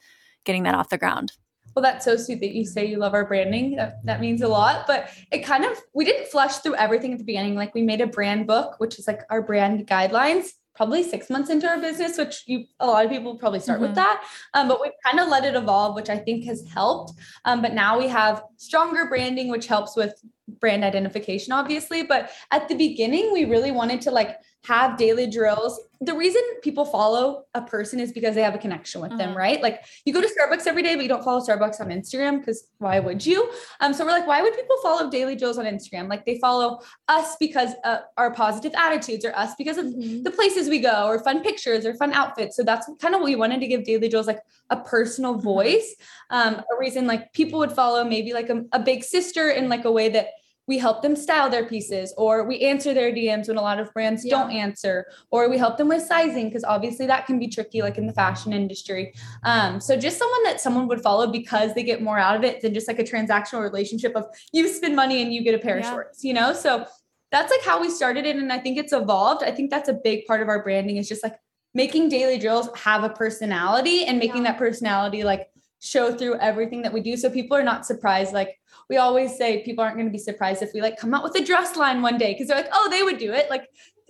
[0.45, 1.33] getting that off the ground?
[1.77, 3.75] Well, that's so sweet that you say you love our branding.
[3.75, 4.87] That, that means a lot.
[4.87, 7.53] But it kind of, we didn't flush through everything at the beginning.
[7.53, 11.51] Like we made a brand book, which is like our brand guidelines probably six months
[11.51, 13.89] into our business, which you a lot of people probably start mm-hmm.
[13.89, 14.23] with that.
[14.55, 17.13] Um, but we've kind of let it evolve, which I think has helped.
[17.45, 22.03] Um, but now we have stronger branding, which helps with brand identification, obviously.
[22.03, 25.79] But at the beginning, we really wanted to like have daily drills.
[26.01, 29.19] The reason people follow a person is because they have a connection with mm-hmm.
[29.19, 29.61] them, right?
[29.61, 32.67] Like you go to Starbucks every day, but you don't follow Starbucks on Instagram because
[32.77, 33.49] why would you?
[33.79, 36.09] Um, so we're like, why would people follow daily drills on Instagram?
[36.09, 40.23] Like they follow us because uh, our positive attitudes, or us because of mm-hmm.
[40.23, 42.55] the places we go, or fun pictures, or fun outfits.
[42.55, 45.43] So that's kind of what we wanted to give daily drills like a personal mm-hmm.
[45.43, 45.95] voice.
[46.29, 49.85] Um, a reason like people would follow maybe like a, a big sister in like
[49.85, 50.29] a way that
[50.67, 53.91] we help them style their pieces or we answer their DMs when a lot of
[53.93, 54.31] brands yeah.
[54.31, 57.97] don't answer or we help them with sizing because obviously that can be tricky like
[57.97, 59.13] in the fashion industry.
[59.43, 62.61] Um, so just someone that someone would follow because they get more out of it
[62.61, 65.79] than just like a transactional relationship of you spend money and you get a pair
[65.79, 65.87] yeah.
[65.87, 66.51] of shorts, you know?
[66.51, 66.85] So
[67.31, 69.43] that's like how we started it and I think it's evolved.
[69.43, 71.35] I think that's a big part of our branding is just like
[71.73, 74.51] making daily drills have a personality and making yeah.
[74.51, 75.49] that personality like
[75.79, 77.15] show through everything that we do.
[77.17, 80.63] So people are not surprised like we always say people aren't going to be surprised
[80.63, 82.89] if we like come out with a dress line one day because they're like oh
[82.89, 83.49] they would do it.
[83.49, 83.67] Like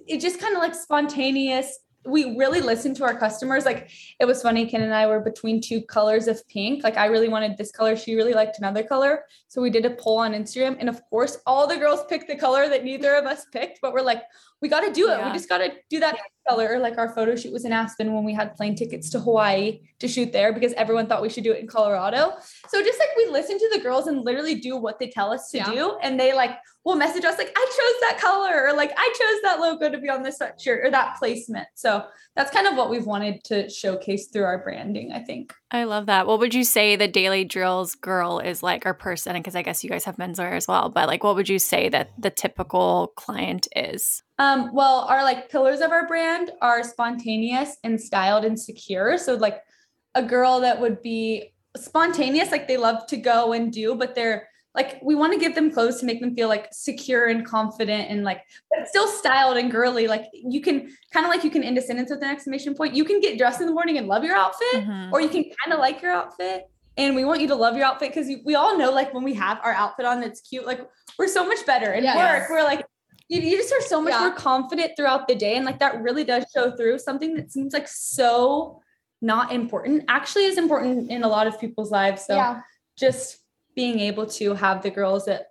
[0.07, 1.79] it just kind of like spontaneous.
[2.05, 3.65] We really listen to our customers.
[3.65, 3.89] Like
[4.19, 6.83] it was funny ken and i were between two colors of pink.
[6.83, 9.25] Like i really wanted this color she really liked another color.
[9.49, 12.37] So we did a poll on instagram and of course all the girls picked the
[12.37, 14.23] color that neither of us picked but we're like
[14.61, 15.27] we got to do it yeah.
[15.27, 16.17] we just got to do that
[16.47, 16.79] color.
[16.79, 20.07] Like our photo shoot was in Aspen when we had plane tickets to Hawaii to
[20.07, 22.33] shoot there because everyone thought we should do it in Colorado.
[22.69, 25.51] So just like we listen to the girls and literally do what they tell us
[25.51, 25.71] to Yeah.
[25.71, 25.97] do.
[26.01, 29.41] And they like will message us like, I chose that color or like I chose
[29.43, 31.67] that logo to be on this sweatshirt or that placement.
[31.75, 35.53] So that's kind of what we've wanted to showcase through our branding, I think.
[35.69, 36.27] I love that.
[36.27, 39.33] What would you say the Daily Drills girl is like, or person?
[39.33, 40.87] Because I guess you guys have menswear as well.
[40.87, 44.23] But like, what would you say that the typical client is?
[44.39, 49.17] Um, well, our like pillars of our brand are spontaneous and styled and secure.
[49.17, 49.63] So like
[50.15, 54.47] a girl that would be spontaneous, like they love to go and do, but they're
[54.75, 58.11] like we want to give them clothes to make them feel like secure and confident
[58.11, 60.07] and like but still styled and girly.
[60.07, 62.93] Like you can kind of like you can end a sentence with an exclamation point.
[62.95, 65.11] You can get dressed in the morning and love your outfit, Mhm.
[65.11, 66.69] or you can kind of like your outfit.
[66.95, 69.33] And we want you to love your outfit because we all know like when we
[69.33, 70.81] have our outfit on that's cute, like
[71.17, 72.15] we're so much better at Yes.
[72.15, 72.49] work.
[72.51, 72.85] We're like
[73.29, 74.21] you, you just are so much Yeah.
[74.21, 75.55] more confident throughout the day.
[75.55, 78.81] And like that really does show through something that seems like so
[79.21, 82.25] not important actually is important in a lot of people's lives.
[82.25, 82.61] So yeah.
[82.97, 83.39] just
[83.75, 85.47] being able to have the girls that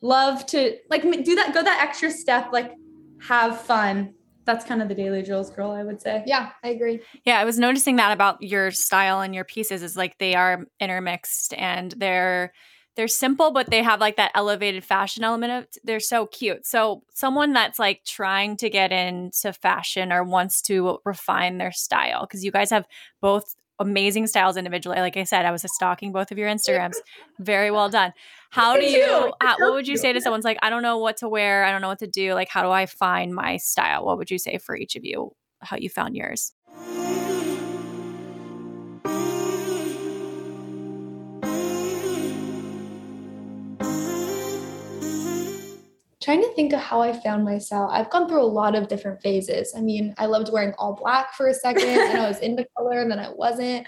[0.00, 2.74] love to like do that, go that extra step, like
[3.20, 4.14] have fun.
[4.44, 6.22] That's kind of the daily drills girl, I would say.
[6.26, 7.00] Yeah, I agree.
[7.26, 10.64] Yeah, I was noticing that about your style and your pieces is like they are
[10.80, 12.52] intermixed and they're
[12.98, 16.66] they're simple, but they have like that elevated fashion element of they're so cute.
[16.66, 22.22] So someone that's like trying to get into fashion or wants to refine their style,
[22.22, 22.88] because you guys have
[23.20, 24.98] both amazing styles individually.
[24.98, 26.96] Like I said, I was stalking both of your Instagrams.
[27.38, 28.12] Very well done.
[28.50, 31.18] How do you how, what would you say to someone's like, I don't know what
[31.18, 32.34] to wear, I don't know what to do.
[32.34, 34.06] Like, how do I find my style?
[34.06, 35.36] What would you say for each of you?
[35.60, 36.52] How you found yours?
[46.28, 47.90] Trying to think of how I found myself.
[47.90, 49.72] I've gone through a lot of different phases.
[49.74, 53.00] I mean, I loved wearing all black for a second, and I was into color,
[53.00, 53.86] and then I wasn't.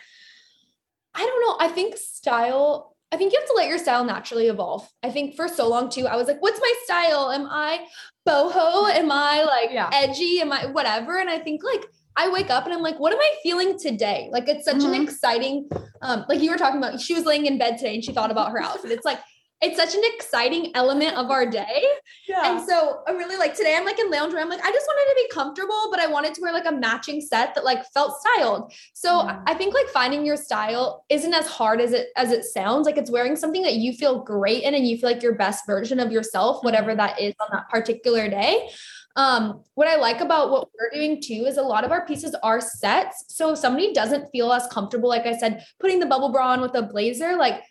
[1.14, 1.56] I don't know.
[1.60, 4.88] I think style, I think you have to let your style naturally evolve.
[5.02, 7.30] I think for so long too, I was like, what's my style?
[7.30, 7.84] Am I
[8.26, 8.90] boho?
[8.90, 9.90] Am I like Yeah.
[9.92, 10.40] edgy?
[10.40, 11.18] Am I whatever?
[11.18, 11.84] And I think like
[12.16, 14.30] I wake up and I'm like, what am I feeling today?
[14.32, 15.02] Like it's such an Mhm.
[15.02, 15.68] exciting,
[16.00, 18.30] um, like you were talking about, she was laying in bed today and she thought
[18.30, 18.92] about her outfit.
[18.92, 19.18] It's like,
[19.62, 21.84] it's such an exciting element of our day.
[22.28, 22.50] Yeah.
[22.50, 24.40] And so I'm really like today I'm like in loungewear.
[24.40, 26.72] I'm like, I just wanted to be comfortable, but I wanted to wear like a
[26.72, 28.72] matching set that like felt styled.
[28.94, 29.28] So.
[29.46, 32.86] I think like finding your style isn't as hard as it as it sounds.
[32.86, 35.66] Like it's wearing something that you feel great in and you feel like your best
[35.66, 38.70] version of yourself, whatever that is on that particular day.
[39.16, 42.34] Um, what I like about what we're doing too is a lot of our pieces
[42.42, 43.24] are sets.
[43.28, 46.60] So if somebody doesn't feel as comfortable, like I said, putting the bubble bra on
[46.60, 47.62] with a blazer, like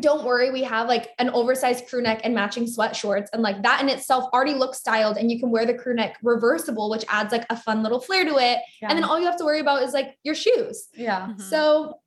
[0.00, 3.30] don't worry, we have like an oversized crew neck and matching sweat shorts.
[3.32, 5.16] And like that in itself already looks styled.
[5.16, 8.24] And you can wear the crew neck reversible, which adds like a fun little flair
[8.24, 8.58] to it.
[8.80, 8.88] Yeah.
[8.88, 10.88] And then all you have to worry about is like your shoes.
[10.94, 11.28] yeah.
[11.28, 11.40] Mhm.
[11.42, 11.98] So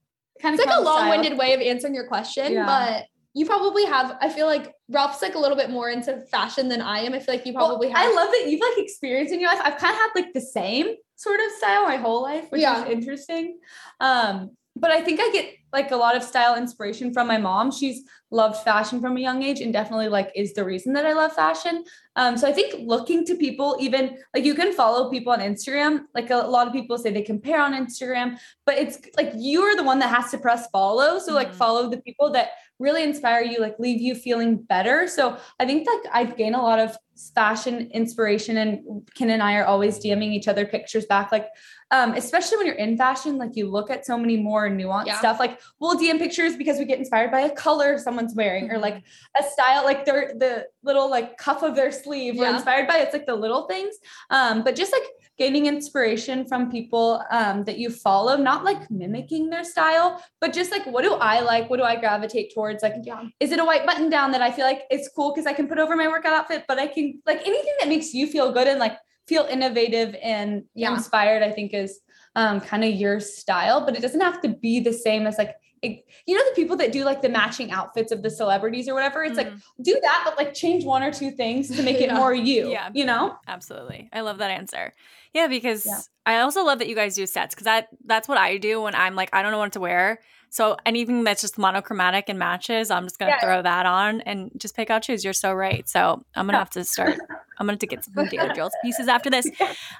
[0.41, 2.65] Kind it's like a long winded way of answering your question, Yeah.
[2.65, 6.67] but you probably have, I feel like Ralph's like a little bit more into fashion
[6.67, 7.13] than I am.
[7.13, 8.11] I feel like you probably well, have.
[8.11, 9.59] I love that you've like experienced in your life.
[9.63, 12.83] I've kind of had like the same sort of style my whole life, which Yeah.
[12.85, 13.59] is interesting.
[13.99, 17.71] Um, but I think I get like a lot of style inspiration from my mom.
[17.71, 21.13] She's loved fashion from a young age and definitely like is the reason that I
[21.13, 21.83] love fashion.
[22.15, 26.05] Um, so I think looking to people, even like you can follow people on Instagram.
[26.15, 29.83] Like a, lot of people say they compare on Instagram, but it's like you're the
[29.83, 31.19] one that has to press follow.
[31.19, 31.55] So like Mhm.
[31.55, 35.07] follow the people that really inspire you, like leave you feeling better.
[35.07, 36.97] So I think like I gain a lot of
[37.35, 41.31] fashion inspiration and Ken and I are always DMing each other pictures back.
[41.31, 41.47] Like,
[41.91, 45.19] um, especially when you're in fashion, like you look at so many more nuanced Yeah.
[45.19, 45.39] stuff.
[45.39, 49.03] Like we'll DM pictures because we get inspired by a color someone's wearing or like
[49.39, 52.97] a style, like their the little like cuff of their sleeve we're inspired by.
[52.99, 53.95] It's like the little things.
[54.29, 55.03] Um, but just like
[55.37, 60.69] gaining inspiration from people um, that you follow, not like mimicking their style, but just
[60.71, 61.69] like what do I like?
[61.69, 62.83] What do I gravitate towards?
[62.83, 63.23] Like, yeah.
[63.39, 65.67] is it a white button down that I feel like it's cool because I can
[65.67, 68.67] put over my workout outfit, but I can like anything that makes you feel good
[68.67, 68.97] and like
[69.29, 70.93] feel innovative and Yeah.
[70.93, 71.99] inspired, I think is
[72.35, 75.55] um, kind of your style, but it doesn't have to be the same as like,
[75.81, 78.93] it, you know, the people that do like the matching outfits of the celebrities or
[78.93, 79.23] whatever.
[79.23, 79.61] It's like, Mhm.
[79.83, 82.15] do that, but like change one or two things to make it Yeah.
[82.17, 82.89] more you, Yeah.
[82.93, 83.35] you know?
[83.47, 84.09] Absolutely.
[84.11, 84.93] I love that answer.
[85.33, 85.99] Yeah, because Yeah.
[86.25, 88.95] I also love that you guys do sets because that that's what I do when
[88.95, 90.19] I'm like, I don't know what to wear.
[90.51, 93.39] So anything that's just monochromatic and matches, I'm just gonna Yeah.
[93.39, 95.23] throw that on and just pick out shoes.
[95.23, 95.87] You're so right.
[95.87, 97.19] So I'm gonna have to start.
[97.59, 99.47] I'm gonna have to get some Daily Drills pieces after this.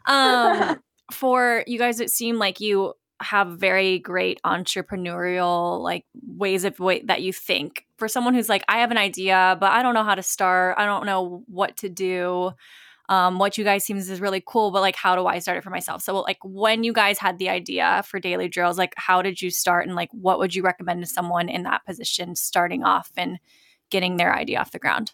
[0.08, 6.80] Um, for you guys, it seem like you have very great entrepreneurial like ways of
[6.80, 7.86] way that you think.
[7.98, 10.76] For someone who's like, I have an idea, but I don't know how to start.
[10.78, 12.52] I don't know what to do.
[13.10, 15.64] Um, what you guys seems is really cool, but like, how do I start it
[15.64, 16.04] for myself?
[16.04, 19.50] So, like, when you guys had the idea for daily drills, like, how did you
[19.50, 23.40] start, and like, what would you recommend to someone in that position starting off and
[23.90, 25.12] getting their idea off the ground?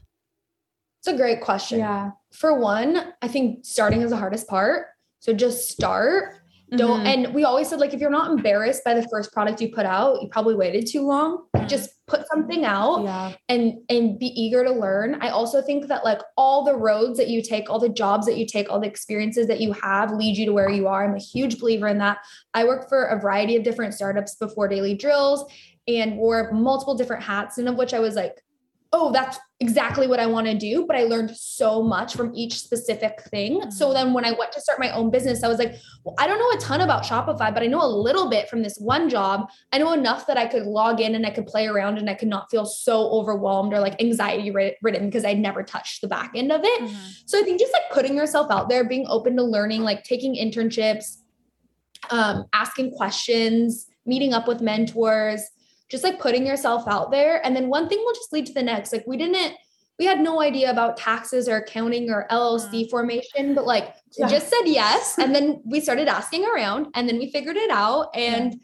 [1.00, 1.80] It's a great question.
[1.80, 2.12] Yeah.
[2.34, 4.88] For one, I think starting is the hardest part.
[5.20, 6.36] So just start.
[6.78, 7.06] Don't Mhm.
[7.06, 9.86] and we always said like if you're not embarrassed by the first product you put
[9.86, 11.46] out, you probably waited too long.
[11.56, 11.68] Mhm.
[11.68, 13.32] Just put something out Yeah.
[13.50, 15.18] and and be eager to learn.
[15.22, 18.38] I also think that like all the roads that you take, all the jobs that
[18.38, 21.04] you take, all the experiences that you have lead you to where you are.
[21.04, 22.20] I'm a huge believer in that.
[22.54, 25.46] I worked for a variety of different startups before Daily Drills
[25.88, 28.42] and wore multiple different hats, and of which I was like,
[28.96, 30.86] oh, that's exactly what I want to do.
[30.88, 33.70] But I learned so much from each specific thing.
[33.70, 35.76] So then when I went to start my own business, I was like,
[36.06, 38.64] well, I don't know a ton about Shopify, but I know a little bit from
[38.64, 39.50] this one job.
[39.74, 42.14] I know enough that I could log in and I could play around and I
[42.14, 46.32] could not feel so overwhelmed or like anxiety ridden because I'd never touched the back
[46.34, 46.82] end of it.
[46.82, 47.12] Mm-hmm.
[47.26, 50.36] So I think just like putting yourself out there, being open to learning, like taking
[50.36, 51.18] internships,
[52.12, 55.42] um, asking questions, meeting up with mentors,
[55.90, 57.46] just like putting yourself out there.
[57.46, 58.92] And then one thing will just lead to the next.
[58.92, 59.54] Like we didn't,
[60.00, 62.90] we had no idea about taxes or accounting or LLC mm.
[62.90, 64.30] formation, but like we Yeah.
[64.30, 65.18] just said yes.
[65.22, 68.10] And then we started asking around and then we figured it out.
[68.14, 68.60] And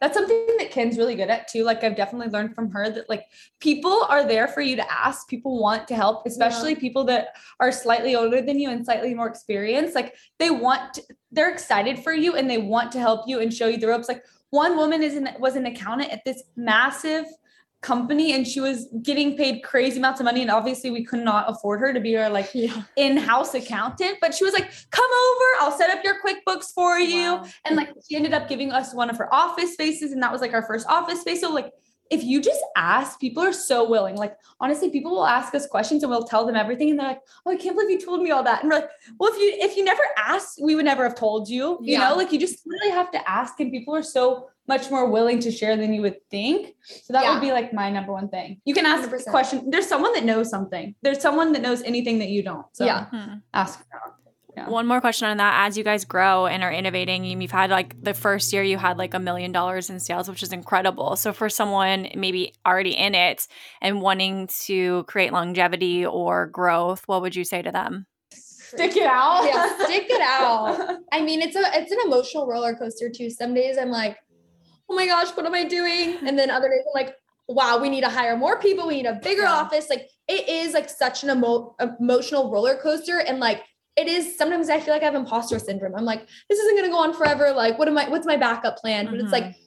[0.00, 1.64] That's something that Ken's really good at too.
[1.64, 3.24] Like I've definitely learned from her that like
[3.58, 5.28] people are there for you to ask.
[5.28, 9.28] People want to help, especially people that are slightly older than you and slightly more
[9.28, 9.94] experienced.
[9.94, 13.54] Like they want, to, they're excited for you and they want to help you and
[13.54, 14.08] show you the ropes.
[14.08, 14.24] Like
[14.54, 17.26] one woman is an, was an accountant at this massive
[17.82, 21.44] company and she was getting paid crazy amounts of money and obviously we could not
[21.50, 22.50] afford her to be our like
[22.96, 27.44] in-house accountant but she was like come over i'll set up your quickbooks for you.
[27.66, 30.40] And like she ended up giving us one of her office spaces and that was
[30.40, 31.70] like our first office space so like
[32.10, 36.02] if you just ask people are so willing like honestly people will ask us questions
[36.02, 38.30] and we'll tell them everything and they're like oh i can't believe you told me
[38.30, 41.02] all that and we're like well if you if you never asked we would never
[41.02, 42.08] have told you you Yeah.
[42.08, 45.40] know like you just really have to ask and people are so much more willing
[45.40, 47.32] to share than you would think so that Yeah.
[47.34, 49.30] would be like my number one thing you can ask 100%.
[49.30, 52.84] question there's someone that knows something there's someone that knows anything that you don't so
[52.84, 53.06] Yeah.
[53.06, 53.34] Hmm.
[53.52, 54.12] ask around.
[54.56, 54.68] Yeah.
[54.68, 55.66] One more question on that.
[55.66, 58.78] As you guys grow and are innovating, you- you've had like the first year you
[58.78, 61.16] had like a million dollars in sales, which is incredible.
[61.16, 63.48] So for someone maybe already in it
[63.82, 68.06] and wanting to create longevity or growth, what would you say to them?
[68.76, 70.98] stick it out yeah, stick it out.
[71.12, 73.30] I mean, it's a it's an emotional roller coaster too.
[73.30, 74.16] Some days I'm like,
[74.88, 76.16] oh my gosh, what am I doing?
[76.26, 77.14] And then other days I'm like,
[77.46, 78.88] wow, we need to hire more people.
[78.88, 79.52] We need a bigger Yeah.
[79.52, 79.88] office.
[79.88, 83.18] Like it is like such an emo- emotional roller coaster.
[83.20, 83.62] And like
[83.96, 85.94] it is sometimes I feel like I have imposter syndrome.
[85.94, 87.52] I'm like, this isn't gonna go on forever.
[87.52, 89.06] Like, what am I, what's my backup plan?
[89.06, 89.60] But it's like mm-hmm.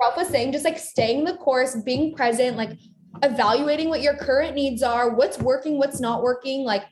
[0.00, 2.78] Ralph was saying, just like staying the course, being present, like
[3.22, 6.64] evaluating what your current needs are, what's working, what's not working.
[6.64, 6.84] Like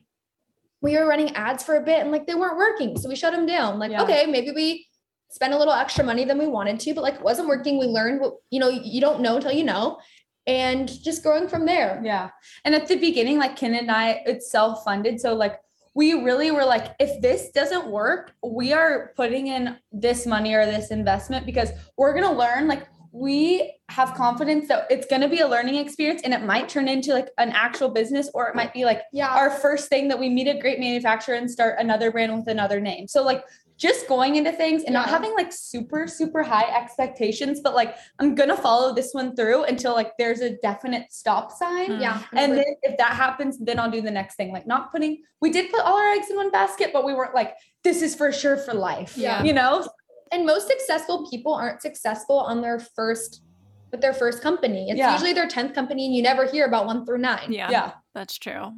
[0.81, 2.97] we were running ads for a bit and like they weren't working.
[2.99, 3.79] So we shut them down.
[3.79, 4.03] Like, Yeah.
[4.03, 4.87] okay, maybe we
[5.31, 7.79] spent a little extra money than we wanted to, but like it wasn't working.
[7.79, 9.99] We learned what, you know, you don't know until you know.
[10.45, 12.03] And just growing from there.
[12.05, 12.31] Yeah.
[12.65, 15.21] And at the beginning, like Ken and I, it's self funded.
[15.21, 15.61] So, like,
[15.95, 20.65] we really were like, if this doesn't work, we are putting in this money or
[20.65, 22.67] this investment because we're going to learn.
[22.67, 26.67] Like, we have confidence that it's going to be a learning experience and it might
[26.67, 29.29] turn into like an actual business or it might be like Yeah.
[29.29, 32.81] our first thing that we meet a great manufacturer and start another brand with another
[32.81, 33.07] name.
[33.07, 33.45] So, like,
[33.83, 38.37] just going into things and not having like super, super high expectations, but like, I'm
[38.37, 41.91] going to follow this one through until like there's a definite stop sign.
[41.91, 42.01] Mm.
[42.01, 42.23] yeah.
[42.33, 44.53] And then if that happens, then I'll do the next thing.
[44.53, 47.35] Like not putting, we did put all our eggs in one basket, but we weren't
[47.35, 49.19] like, this is for sure for life.
[49.19, 49.43] Yeah.
[49.43, 49.85] You know?
[50.31, 53.43] and most successful people aren't successful on their first
[53.91, 54.89] with their first company.
[54.89, 55.13] It's Yeah.
[55.13, 57.53] usually their 10th company and you never hear about one through nine.
[57.53, 57.93] Yeah, Yeah.
[58.15, 58.73] that's true.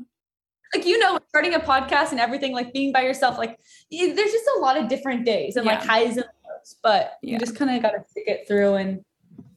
[0.75, 3.59] Like, you know, starting a podcast and everything, like being by yourself, like
[3.91, 7.35] there's just a lot of different days and like highs and lows, but Yeah.
[7.35, 9.05] you just kind of got to stick it through and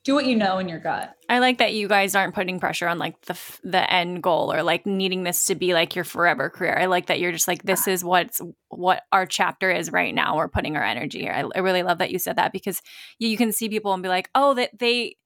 [0.03, 1.13] do what you know in your gut.
[1.28, 4.53] I like that you guys aren't putting pressure on like the f- the end goal
[4.53, 6.78] or like needing this to be like your forever career.
[6.80, 8.39] I like that you're just like this is what's
[8.70, 10.38] what our chapter is right now.
[10.38, 11.34] We're putting our energy here.
[11.34, 12.82] I, I really love that you said that because
[13.20, 15.18] you, you can see people and be like, oh, that they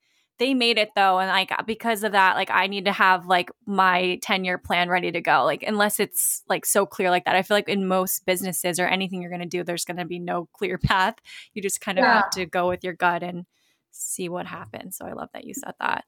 [0.41, 3.51] they made it though, and like because of that, like I need to have like
[3.67, 5.43] my ten year plan ready to go.
[5.45, 8.87] Like unless it's like so clear like that, I feel like in most businesses or
[8.87, 11.15] anything you're gonna do, there's gonna be no clear path.
[11.53, 12.07] You just kind of Yeah.
[12.07, 13.45] have to go with your gut and
[13.91, 14.97] see what happens.
[14.97, 16.05] So I love that you said that.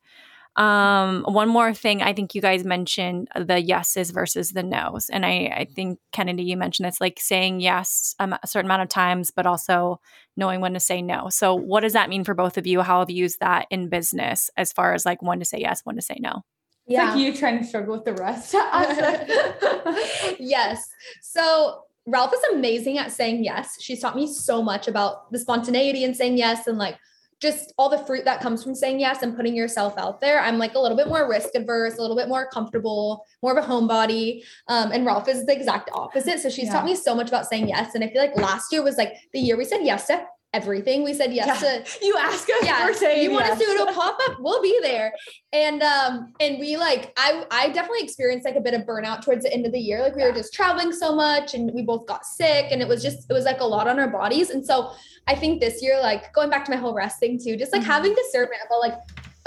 [0.56, 5.26] Um, one more thing, I think you guys mentioned the yeses versus the nos, and
[5.26, 8.90] I, I think Kennedy, you mentioned it's like saying yes um, a certain amount of
[8.90, 10.00] times, but also
[10.38, 11.30] knowing when to say no.
[11.30, 12.82] So, what does that mean for both of you?
[12.82, 15.82] How have you used that in business as far as like when to say yes,
[15.86, 16.44] when to say no?
[16.86, 18.54] It's like you trying to struggle with the rest.
[20.40, 20.86] yes.
[21.22, 23.78] So Ralph is amazing at saying yes.
[23.80, 26.98] She's taught me so much about the spontaneity and saying yes and like
[27.40, 30.40] just all the fruit that comes from saying yes and putting yourself out there.
[30.40, 33.64] I'm like a little bit more risk adverse, a little bit more comfortable, more of
[33.64, 34.44] a homebody.
[34.68, 36.40] Um, and Ralph is the exact opposite.
[36.40, 36.74] So she's Yeah.
[36.74, 37.96] taught me so much about saying yes.
[37.96, 41.04] And I feel like last year was like the year we said yes to everything.
[41.04, 41.80] We said yes Yeah.
[41.84, 43.54] to You ask us, yeah, you want yes.
[43.54, 45.12] us to do a pop up, we'll be there.
[45.52, 49.44] And um, and we like, I I definitely experienced like a bit of burnout towards
[49.44, 50.02] the end of the year.
[50.02, 53.02] Like we were just traveling so much, and we both got sick, and it was
[53.02, 54.52] just it was like a lot on our bodies.
[54.52, 54.92] And so
[55.28, 57.82] I think this year, like going back to my whole rest thing too, just like
[57.82, 57.86] Mhm.
[57.86, 58.96] having discernment about like,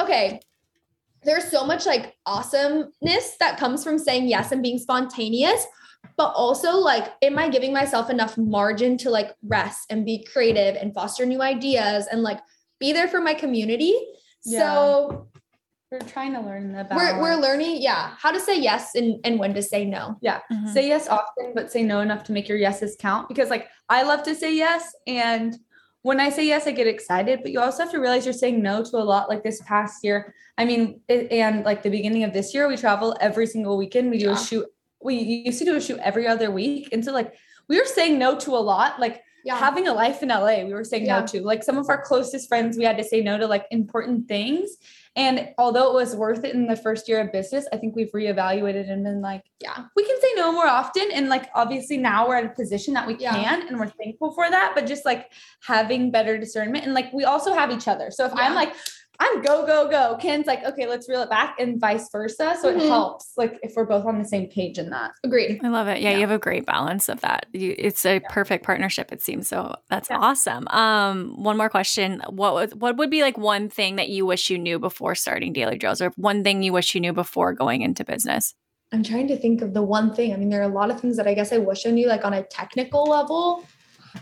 [0.01, 0.41] okay,
[1.23, 5.67] there's so much like awesomeness that comes from saying yes and being spontaneous
[6.17, 10.77] but also like am i giving myself enough margin to like rest and be creative
[10.77, 12.41] and foster new ideas and like
[12.81, 13.95] be there for my community
[14.43, 15.29] so
[15.91, 19.39] We're trying to learn the we're, we're learning yeah how to say yes and, and
[19.39, 20.41] when to say no Yeah.
[20.53, 20.73] Mhm.
[20.73, 23.29] Say yes often, but say no enough to make your yeses count.
[23.29, 24.93] Because like I love to say yes.
[25.07, 25.57] And
[26.03, 28.63] when I say yes, I get excited, but you also have to realize you're saying
[28.63, 30.35] no to a lot like this past year.
[30.59, 34.11] I mean, it, and like the beginning of this year, we travel every single weekend.
[34.11, 34.41] We do Yeah.
[34.41, 34.67] a shoot.
[35.03, 35.15] We
[35.47, 36.89] used to do a shoot every other week.
[36.93, 37.35] And so like
[37.69, 39.01] we were saying no to a lot.
[39.01, 41.21] Like yeah having a life in LA, we were saying Yeah.
[41.21, 41.41] no to.
[41.43, 44.77] Like some of our closest friends, we had to say no to like important things.
[45.15, 48.11] And although it was worth it in the first year of business, I think we've
[48.13, 51.11] reevaluated and been like, yeah we can say no more often.
[51.13, 53.35] And like obviously now we're at a position that we Yeah.
[53.35, 54.73] can and we're thankful for that.
[54.75, 55.33] But just like
[55.63, 58.11] having better discernment and like we also have each other.
[58.11, 58.75] So if I'm like,
[59.21, 62.57] I'm go, go, go, Ken's like, okay, let's reel it back and vice versa.
[62.61, 62.77] So Mhm.
[62.81, 65.13] it helps like if we're both on the same page in that.
[65.25, 66.01] agreed I love it.
[66.01, 66.17] Yeah, Yeah.
[66.17, 67.47] you have a great balance of that.
[67.53, 69.13] You, it's a perfect partnership.
[69.13, 69.77] It seems so.
[69.89, 70.19] That's Yeah.
[70.19, 70.69] awesome.
[70.69, 74.51] Um, one more question: What was what would be like one thing that you wish
[74.51, 77.83] you knew before starting Daily Drills, or one thing you wish you knew before going
[77.83, 78.55] into business?
[78.93, 81.01] i'm trying to think of the one thing i mean there are a lot of
[81.01, 83.67] things that i guess i wish i knew like on a technical level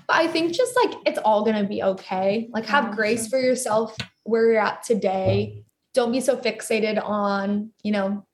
[0.06, 3.38] but i think just like it's all gonna be okay like have Yeah, grace for
[3.38, 5.64] yourself where you're at today.
[5.94, 8.26] Don't be so fixated on you know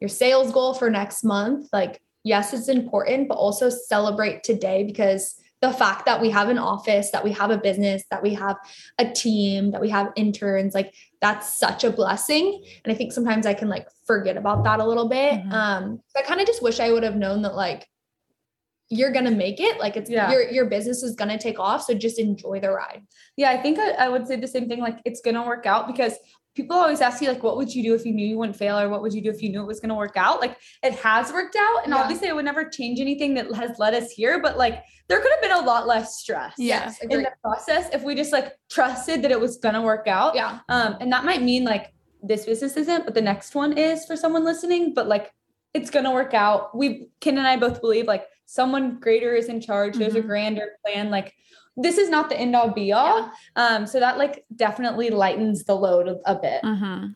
[0.00, 1.68] your sales goal for next month.
[1.72, 6.58] Like yes it's important but also celebrate today because the fact that we have an
[6.58, 8.56] office that we have a business that we have
[8.98, 12.64] a team that we have interns like that's such a blessing.
[12.84, 15.34] And i think sometimes i can like forget about that a little bit.
[15.34, 15.52] Mhm.
[15.52, 17.88] um i kind of just wish i would have known that like
[18.92, 20.30] you're gonna make it like it's Yeah.
[20.30, 23.02] your your business is gonna take off so just enjoy the ride
[23.38, 24.80] Yeah, I think I, I would say the same thing.
[24.80, 26.14] Like it's gonna work out because
[26.54, 28.78] people always ask you like, what would you do if you knew you wouldn't fail,
[28.78, 30.36] or what would you do if you knew it was gonna work out?
[30.44, 32.00] Like it has worked out, and Yeah.
[32.02, 34.34] obviously I would never change anything that has led us here.
[34.46, 34.76] But like
[35.08, 36.52] there could have been a lot less stress.
[36.58, 40.34] Yes In the process, if we just like trusted that it was gonna work out.
[40.34, 41.84] yeah Um, and that might mean like
[42.22, 44.92] this business isn't, but the next one is for someone listening.
[44.92, 45.32] But like
[45.72, 46.76] it's gonna work out.
[46.76, 49.96] We Ken and I both believe like someone greater is in charge.
[49.96, 50.26] There's a Mhm.
[50.26, 51.10] grander plan.
[51.10, 51.34] Like
[51.76, 53.30] this is not the end all be all.
[53.56, 56.60] Um, so that like definitely lightens the load a, a bit.
[56.62, 57.06] hmm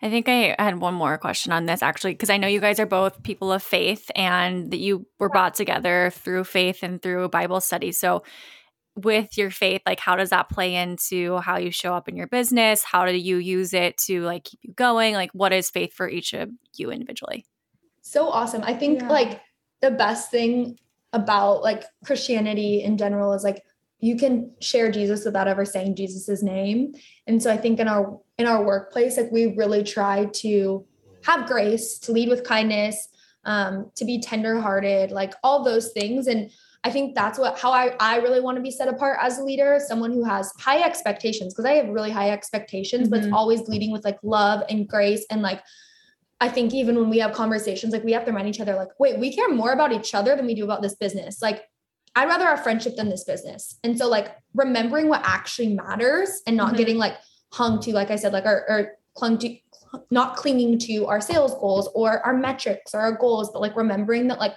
[0.00, 2.78] I think I had one more question on this actually, because I know you guys
[2.78, 7.28] are both people of faith and that you were brought together through faith and through
[7.30, 7.90] Bible study.
[7.90, 8.22] So,
[8.94, 12.26] with your faith, like how does that play into how you show up in your
[12.28, 12.82] business?
[12.84, 15.14] How do you use it to like keep you going?
[15.14, 17.44] Like, what is faith for each of you individually?
[18.00, 19.08] so awesome i think Yeah.
[19.08, 19.40] like
[19.80, 20.78] the best thing
[21.12, 23.62] about like christianity in general is like
[24.00, 26.92] you can share jesus without ever saying jesus's name
[27.26, 30.84] and so i think in our in our workplace like we really try to
[31.24, 33.08] have grace to lead with kindness
[33.44, 36.50] um to be tenderhearted like all those things and
[36.84, 39.42] i think that's what how i i really want to be set apart as a
[39.44, 43.32] leader someone who has high expectations because i have really high expectations but it's Mhm.
[43.34, 45.62] always leading with like love and grace and like
[46.40, 48.88] I think even when we have conversations, like we have to remind each other, like,
[49.00, 51.42] wait, we care more about each other than we do about this business.
[51.42, 51.64] Like,
[52.14, 53.78] I'd rather our friendship than this business.
[53.82, 56.76] And so, like, remembering what actually matters and not Mhm.
[56.78, 57.14] getting like
[57.52, 59.56] hung to, like I said, like, our, or clung to,
[60.10, 64.28] not clinging to our sales goals or our metrics or our goals, but like remembering
[64.28, 64.54] that, like,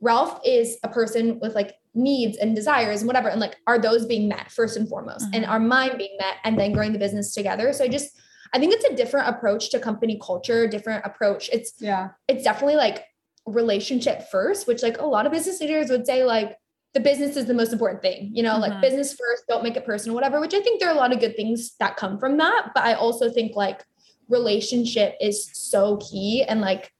[0.00, 3.28] Ralph is a person with like needs and desires and whatever.
[3.30, 5.26] And like, are those being met first and foremost?
[5.32, 5.48] And Mhm.
[5.48, 6.34] are mine being met?
[6.44, 7.72] And then growing the business together.
[7.72, 8.10] So I just,
[8.52, 11.48] I think it's a different approach to company culture, different approach.
[11.52, 12.10] It's Yeah.
[12.28, 13.04] it's definitely like
[13.46, 16.56] relationship first, which like a lot of business leaders would say like
[16.94, 18.80] the business is the most important thing, you know, like Mhm.
[18.80, 21.20] business first, don't make it personal, whatever, which I think there are a lot of
[21.20, 22.70] good things that come from that.
[22.74, 23.84] But I also think like
[24.28, 26.90] relationship is so key and like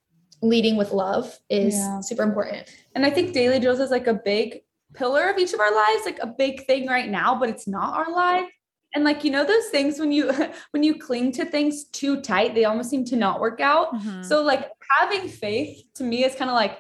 [0.42, 2.00] leading with love is Yeah.
[2.00, 2.68] super important.
[2.94, 4.60] And I think daily drills is like a big
[4.94, 7.94] pillar of each of our lives, like a big thing right now, but it's not
[7.96, 8.48] our life.
[8.96, 10.32] And like you know those things when you
[10.70, 13.94] when you cling to things too tight, they almost seem to not work out.
[13.94, 14.24] Mhm.
[14.24, 16.78] So like having faith to me is kind of like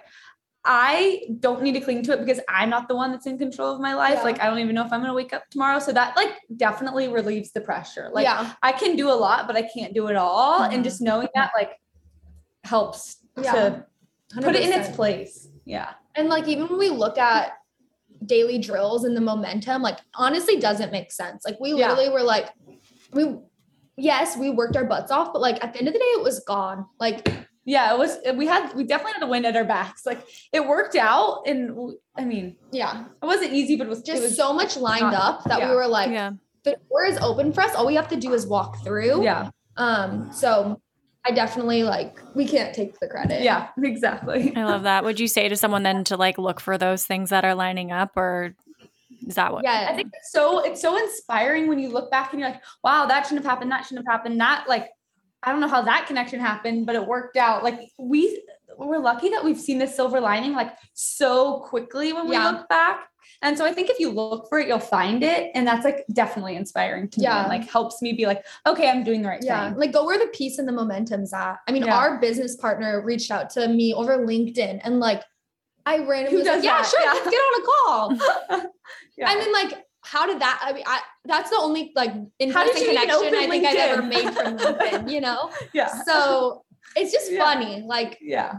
[0.64, 3.74] I don't need to cling to it because I'm not the one that's in control
[3.74, 4.14] of my life.
[4.14, 4.22] Yeah.
[4.22, 5.78] Like I don't even know if I'm gonna wake up tomorrow.
[5.78, 8.08] So that like definitely relieves the pressure.
[8.14, 8.54] Like yeah.
[8.62, 10.60] I can do a lot, but I can't do it all.
[10.60, 10.72] Mhm.
[10.72, 11.72] And just knowing that like
[12.64, 13.52] helps Yeah.
[13.52, 13.86] to
[14.40, 15.48] put it in its place.
[15.66, 15.90] Yeah.
[16.14, 17.52] And like even when we look at
[18.24, 21.44] daily drills and the momentum, like honestly doesn't make sense.
[21.44, 21.88] Like we Yeah.
[21.90, 22.50] literally were like,
[23.12, 23.36] we
[23.96, 26.22] yes, we worked our butts off, but like at the end of the day, it
[26.22, 26.86] was gone.
[27.00, 27.28] Like
[27.64, 30.06] Yeah, it was we had we definitely had the wind at our backs.
[30.06, 34.22] Like it worked out and i mean, yeah, it wasn't easy, but it was just
[34.22, 35.70] it was so much lined not- up that yeah.
[35.70, 36.30] we were like, yeah.
[36.64, 37.74] the door is open for us.
[37.74, 39.22] All we have to do is walk through.
[39.24, 39.50] yeah.
[39.76, 40.80] Um, so
[41.26, 43.42] I definitely like we can't take the credit.
[43.42, 44.54] Yeah, exactly.
[44.54, 45.04] I love that.
[45.04, 47.90] Would you say to someone then to like look for those things that are lining
[47.90, 48.54] up or
[49.26, 49.64] is that what?
[49.64, 49.88] Yeah.
[49.90, 53.06] I think it's so it's so inspiring when you look back and you're like, wow,
[53.06, 53.72] that shouldn't have happened.
[53.72, 54.40] That shouldn't have happened.
[54.40, 54.88] That like,
[55.42, 57.64] I don't know how that connection happened, but it worked out.
[57.64, 58.42] Like we
[58.78, 62.50] we're lucky that we've seen the silver lining like so quickly when we Yeah.
[62.50, 63.08] look back.
[63.42, 65.50] And so I think if you look for it, you'll find it.
[65.54, 67.24] And that's like definitely inspiring to me.
[67.24, 67.40] Yeah.
[67.40, 69.78] And like helps me be like, okay, I'm doing the right Yeah, thing.
[69.78, 71.56] like go where the peace and the momentum's at.
[71.68, 71.96] I mean, Yeah.
[71.96, 75.22] our business partner reached out to me over LinkedIn and like
[75.84, 77.12] I randomly Who was like, does yeah, sure, Yeah.
[77.12, 78.62] let's get on a call.
[79.18, 79.28] yeah.
[79.28, 80.60] I mean, like, how did that?
[80.64, 83.66] I mean, I that's the only like in How did you even connection I think
[83.66, 85.50] I've ever made from LinkedIn, you know?
[85.72, 85.88] yeah.
[86.04, 86.64] So
[86.94, 87.42] it's just Yeah.
[87.44, 87.82] funny.
[87.86, 88.58] Like Yeah.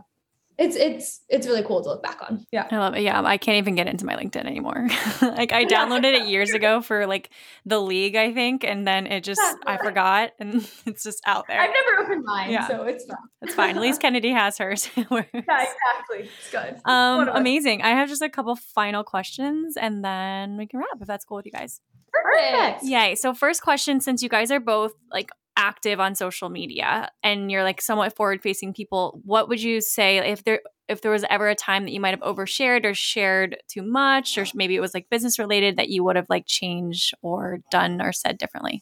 [0.57, 2.43] it's it's it's really cool to look back on.
[2.51, 2.67] Yeah.
[2.71, 3.01] I love it.
[3.03, 4.87] Yeah, I can't even get into my LinkedIn anymore.
[5.21, 7.29] like I downloaded it years ago for like
[7.65, 10.55] the league, I think, and then it just I forgot and
[10.87, 11.61] it's just out there.
[11.61, 12.67] I've never opened mine, Yeah.
[12.67, 13.17] so it's fine.
[13.43, 13.75] It's fine.
[13.75, 14.89] At least Kennedy has hers.
[14.95, 16.21] Yeah, exactly.
[16.39, 16.81] It's good.
[16.85, 17.83] um, One amazing.
[17.83, 21.37] I have just a couple final questions and then we can wrap if that's cool
[21.37, 21.81] with you guys.
[22.11, 22.83] Perfect.
[22.83, 23.13] Yay.
[23.13, 27.63] So first question, since you guys are both like active on social media and you're
[27.63, 31.49] like somewhat forward facing people, what would you say if there if there was ever
[31.49, 34.93] a time that you might have overshared or shared too much, or maybe it was
[34.93, 38.81] like business related that you would have like changed or done or said differently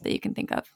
[0.00, 0.72] that you can think of?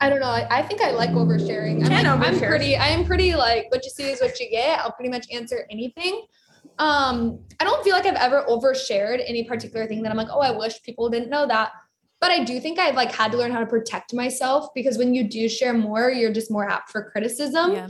[0.00, 0.26] I don't know.
[0.26, 1.76] I, I think I like oversharing.
[1.84, 4.50] I'm, Can like, I'm pretty, I am pretty like what you see is what you
[4.50, 4.80] get.
[4.80, 6.26] I'll pretty much answer anything.
[6.78, 10.40] Um, I don't feel like I've ever overshared any particular thing that I'm like, oh,
[10.40, 11.72] I wish people didn't know that.
[12.20, 15.14] But I do think I've like had to learn how to protect myself because when
[15.14, 17.88] you do share more, you're just more apt for criticism Yeah.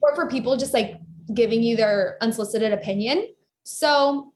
[0.00, 1.00] or for people just like
[1.32, 3.28] giving you their unsolicited opinion.
[3.62, 4.32] So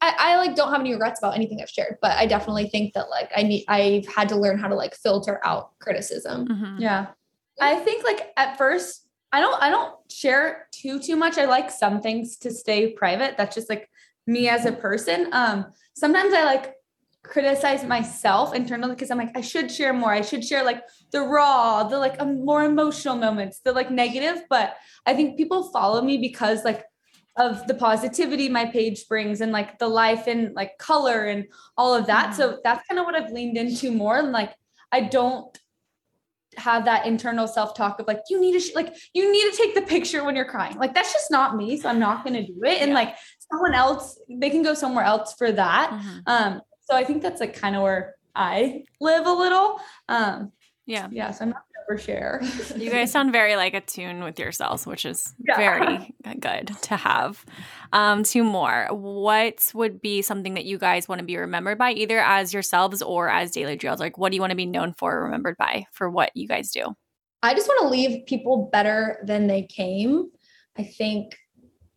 [0.00, 2.92] I, I like don't have any regrets about anything I've shared, but I definitely think
[2.94, 6.46] that like I need I've had to learn how to like filter out criticism.
[6.46, 6.80] Mhm.
[6.80, 7.06] Yeah.
[7.60, 11.38] I think like at first I don't I don't share too too much.
[11.38, 13.36] I like some things to stay private.
[13.36, 13.88] That's just like
[14.28, 15.28] me as a person.
[15.32, 16.74] Um sometimes I like
[17.24, 20.12] criticize myself internally because I'm like I should share more.
[20.12, 24.44] I should share like the raw, the like um, more emotional moments, the like negative,
[24.48, 26.84] but I think people follow me because like
[27.36, 31.46] of the positivity my page brings and like the life and like color and
[31.76, 32.34] all of that.
[32.34, 34.54] So that's kind of what I've leaned into more and like
[34.92, 35.56] I don't
[36.56, 39.74] have that internal self-talk of like you need to sh- like you need to take
[39.74, 42.46] the picture when you're crying like that's just not me so i'm not going to
[42.46, 42.94] do it and Yeah.
[42.94, 43.16] like
[43.50, 46.22] someone else they can go somewhere else for that Mhm.
[46.28, 50.52] um so i think that's like kind of where i live a little um
[50.86, 51.08] Yeah.
[51.10, 54.86] yeah so i'm not going to overshare You guys sound very like attuned with yourselves,
[54.86, 55.56] which is Yeah.
[55.56, 57.44] very good to have.
[57.92, 58.88] Um, two more.
[58.90, 63.02] What would be something that you guys want to be remembered by, either as yourselves
[63.02, 64.00] or as daily drills?
[64.00, 66.48] Like, what do you want to be known for, or remembered by, for what you
[66.48, 66.94] guys do?
[67.42, 70.30] I just want to leave people better than they came.
[70.78, 71.36] I think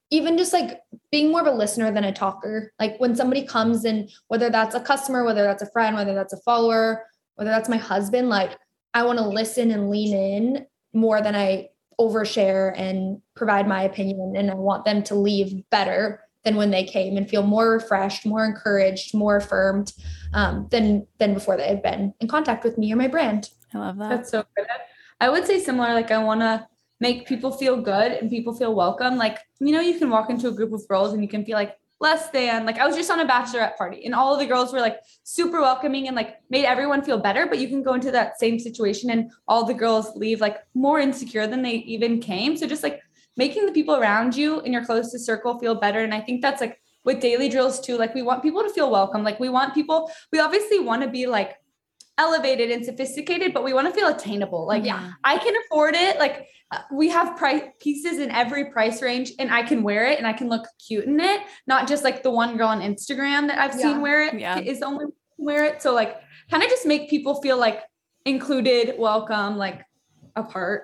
[0.10, 0.80] even just like
[1.12, 2.72] being more of a listener than a talker.
[2.80, 6.34] Like when somebody comes and whether that's a customer, whether that's a friend, whether that's
[6.34, 7.06] a follower,
[7.36, 8.58] whether that's my husband, like
[8.94, 14.36] I want to listen and lean in more than I overshare and provide my opinion.
[14.36, 18.26] And I want them to leave better than when they came and feel more refreshed,
[18.26, 19.92] more encouraged, more affirmed
[20.34, 23.50] um, than than before they had been in contact with me or my brand.
[23.74, 24.10] I love that.
[24.10, 24.68] That's so good.
[25.20, 25.94] I would say similar.
[25.94, 26.66] Like I want to
[27.00, 29.18] make people feel good and people feel welcome.
[29.18, 31.56] Like you know, you can walk into a group of girls and you can feel
[31.56, 32.66] like less than.
[32.66, 35.00] Like I was just on a bachelorette party and all of the girls were like
[35.24, 37.48] super welcoming and like made everyone feel better.
[37.48, 41.00] But you can go into that same situation and all the girls leave like more
[41.00, 42.56] insecure than they even came.
[42.58, 43.02] So just like
[43.36, 46.00] making the people around you in your closest circle feel better.
[46.00, 47.98] And I think that's like with daily drills too.
[47.98, 49.24] Like we want people to feel welcome.
[49.24, 50.12] Like we want people.
[50.32, 51.56] We obviously want to be like
[52.18, 54.66] elevated and sophisticated, but we want to feel attainable.
[54.66, 55.12] Like, Yeah.
[55.24, 56.18] I can afford it.
[56.20, 60.18] Like, uh, we have price pieces in every price range, and I can wear it
[60.18, 61.42] and I can look cute in it.
[61.68, 63.82] Not just like the one girl on Instagram that I've Yeah.
[63.82, 64.60] seen wear it Yeah.
[64.60, 65.82] is the only one who can wear it.
[65.82, 66.18] So like,
[66.52, 67.84] kind of just make people feel like
[68.26, 69.82] included, welcome, like
[70.36, 70.84] a part.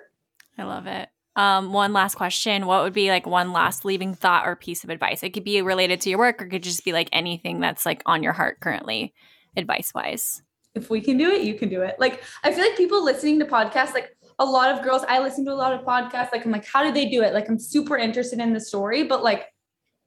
[0.58, 1.10] I love it.
[1.36, 2.68] Um, one last question.
[2.68, 5.24] What would be like one last leaving thought or piece of advice?
[5.24, 7.86] It could be related to your work or it could just be like anything that's
[7.88, 9.14] like on your heart currently,
[9.58, 10.44] advice wise.
[10.76, 11.96] If we can do it, you can do it.
[12.00, 15.46] Like I feel like people listening to podcasts, like a lot of girls, I listen
[15.46, 16.32] to a lot of podcasts.
[16.32, 17.34] Like I'm like, how do they do it?
[17.34, 19.46] Like I'm super interested in the story, but like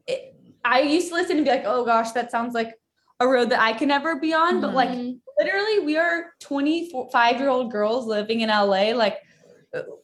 [0.07, 2.75] it, I used to listen and be like, oh gosh, that sounds like
[3.21, 4.61] a road that I can never be on.
[4.61, 5.21] But like Mhm.
[5.39, 8.93] literally, we are 25 year old girls living in LA.
[8.93, 9.19] Like,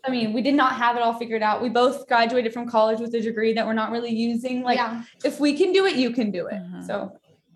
[0.05, 1.61] I mean, we did not have it all figured out.
[1.63, 4.63] We both graduated from college with a degree that we're not really using.
[4.63, 5.03] Like, yeah.
[5.25, 6.55] if we can do it, you can do it.
[6.63, 6.87] Mhm.
[6.87, 7.13] So,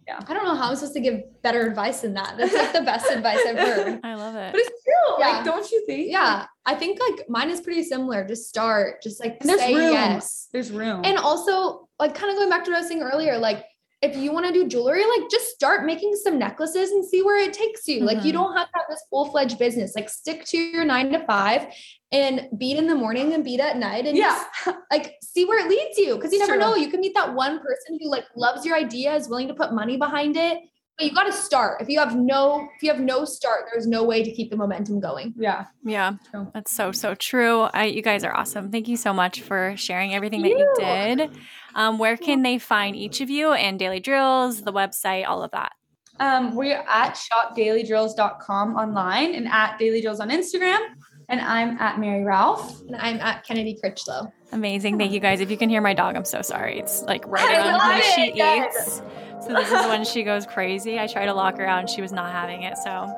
[0.08, 2.36] I don't know how I'm supposed to give better advice than that.
[2.38, 4.00] That's like the best advice I've heard.
[4.04, 4.52] I love it.
[4.52, 5.16] but it's true.
[5.18, 5.28] Yeah.
[5.28, 6.10] Like, don't you think?
[6.12, 6.46] Yeah.
[6.64, 8.26] I think like mine is pretty similar.
[8.26, 9.92] Just start, just like And there's say room.
[9.92, 10.48] yes.
[10.52, 11.02] There's room.
[11.04, 13.64] And also, like, kind of going back to what I was saying earlier, like,
[14.02, 17.38] if you want to do jewelry, like, just start making some necklaces and see where
[17.42, 18.00] it takes you.
[18.00, 18.34] Like, you Mhm.
[18.34, 19.94] don't have to have this full fledged business.
[19.96, 21.68] Like, stick to your nine to five
[22.12, 24.44] and beat in the morning and beat at night and yeah.
[24.64, 26.18] just like see where it leads you.
[26.18, 26.60] Cause you never True.
[26.60, 26.76] know.
[26.76, 29.72] You can meet that one person who like loves your idea, is willing to put
[29.72, 30.58] money behind it.
[30.98, 31.82] But you got to start.
[31.82, 34.56] If you have no, if you have no start, there's no way to keep the
[34.56, 35.34] momentum going.
[35.36, 35.66] Yeah.
[35.84, 36.50] Yeah, True.
[36.54, 37.62] that's so so true.
[37.74, 38.70] I, you guys are awesome.
[38.70, 41.30] Thank you so much for sharing everything that you did.
[41.74, 45.50] Um, where can they find each of you and Daily Drills, the website, all of
[45.50, 45.72] that?
[46.18, 50.78] Um, we're at shopdailydrills.com online and at Daily Drills on Instagram.
[51.28, 52.80] And I'm at Mary Ralph.
[52.82, 54.32] And I'm at Kennedy Crichlow.
[54.52, 54.96] Amazing.
[54.96, 55.40] Thank you guys.
[55.40, 56.78] If you can hear my dog, I'm so sorry.
[56.78, 58.72] It's like right I around love when she it, guys.
[58.76, 59.02] eats.
[59.46, 60.98] So this is when she goes crazy.
[60.98, 62.76] I try to lock her out and she was not having it.
[62.78, 63.14] So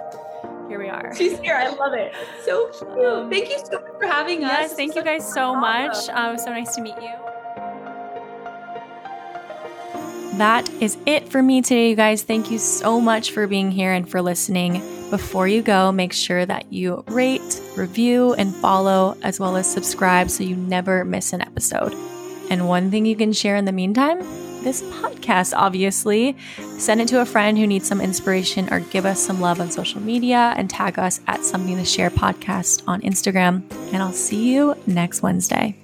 [0.69, 1.15] here we are.
[1.17, 1.55] She's here.
[1.55, 2.13] I love it.
[2.45, 3.05] So cute.
[3.05, 4.51] Um, thank you so much for having us.
[4.51, 6.09] Yes, thank you guys so fun much.
[6.11, 7.13] Um, it was so nice to meet you.
[10.37, 12.23] That is it for me today, you guys.
[12.23, 14.83] Thank you so much for being here and for listening.
[15.11, 20.29] Before you go, make sure that you rate, review, and follow, as well as subscribe
[20.29, 21.95] so you never miss an episode.
[22.51, 24.21] And one thing you can share in the meantime
[24.63, 26.37] this podcast, obviously.
[26.79, 29.71] Send it to a friend who needs some inspiration or give us some love on
[29.71, 33.63] social media and tag us at Something to Share podcast on Instagram.
[33.93, 35.77] And I'll see you next Wednesday.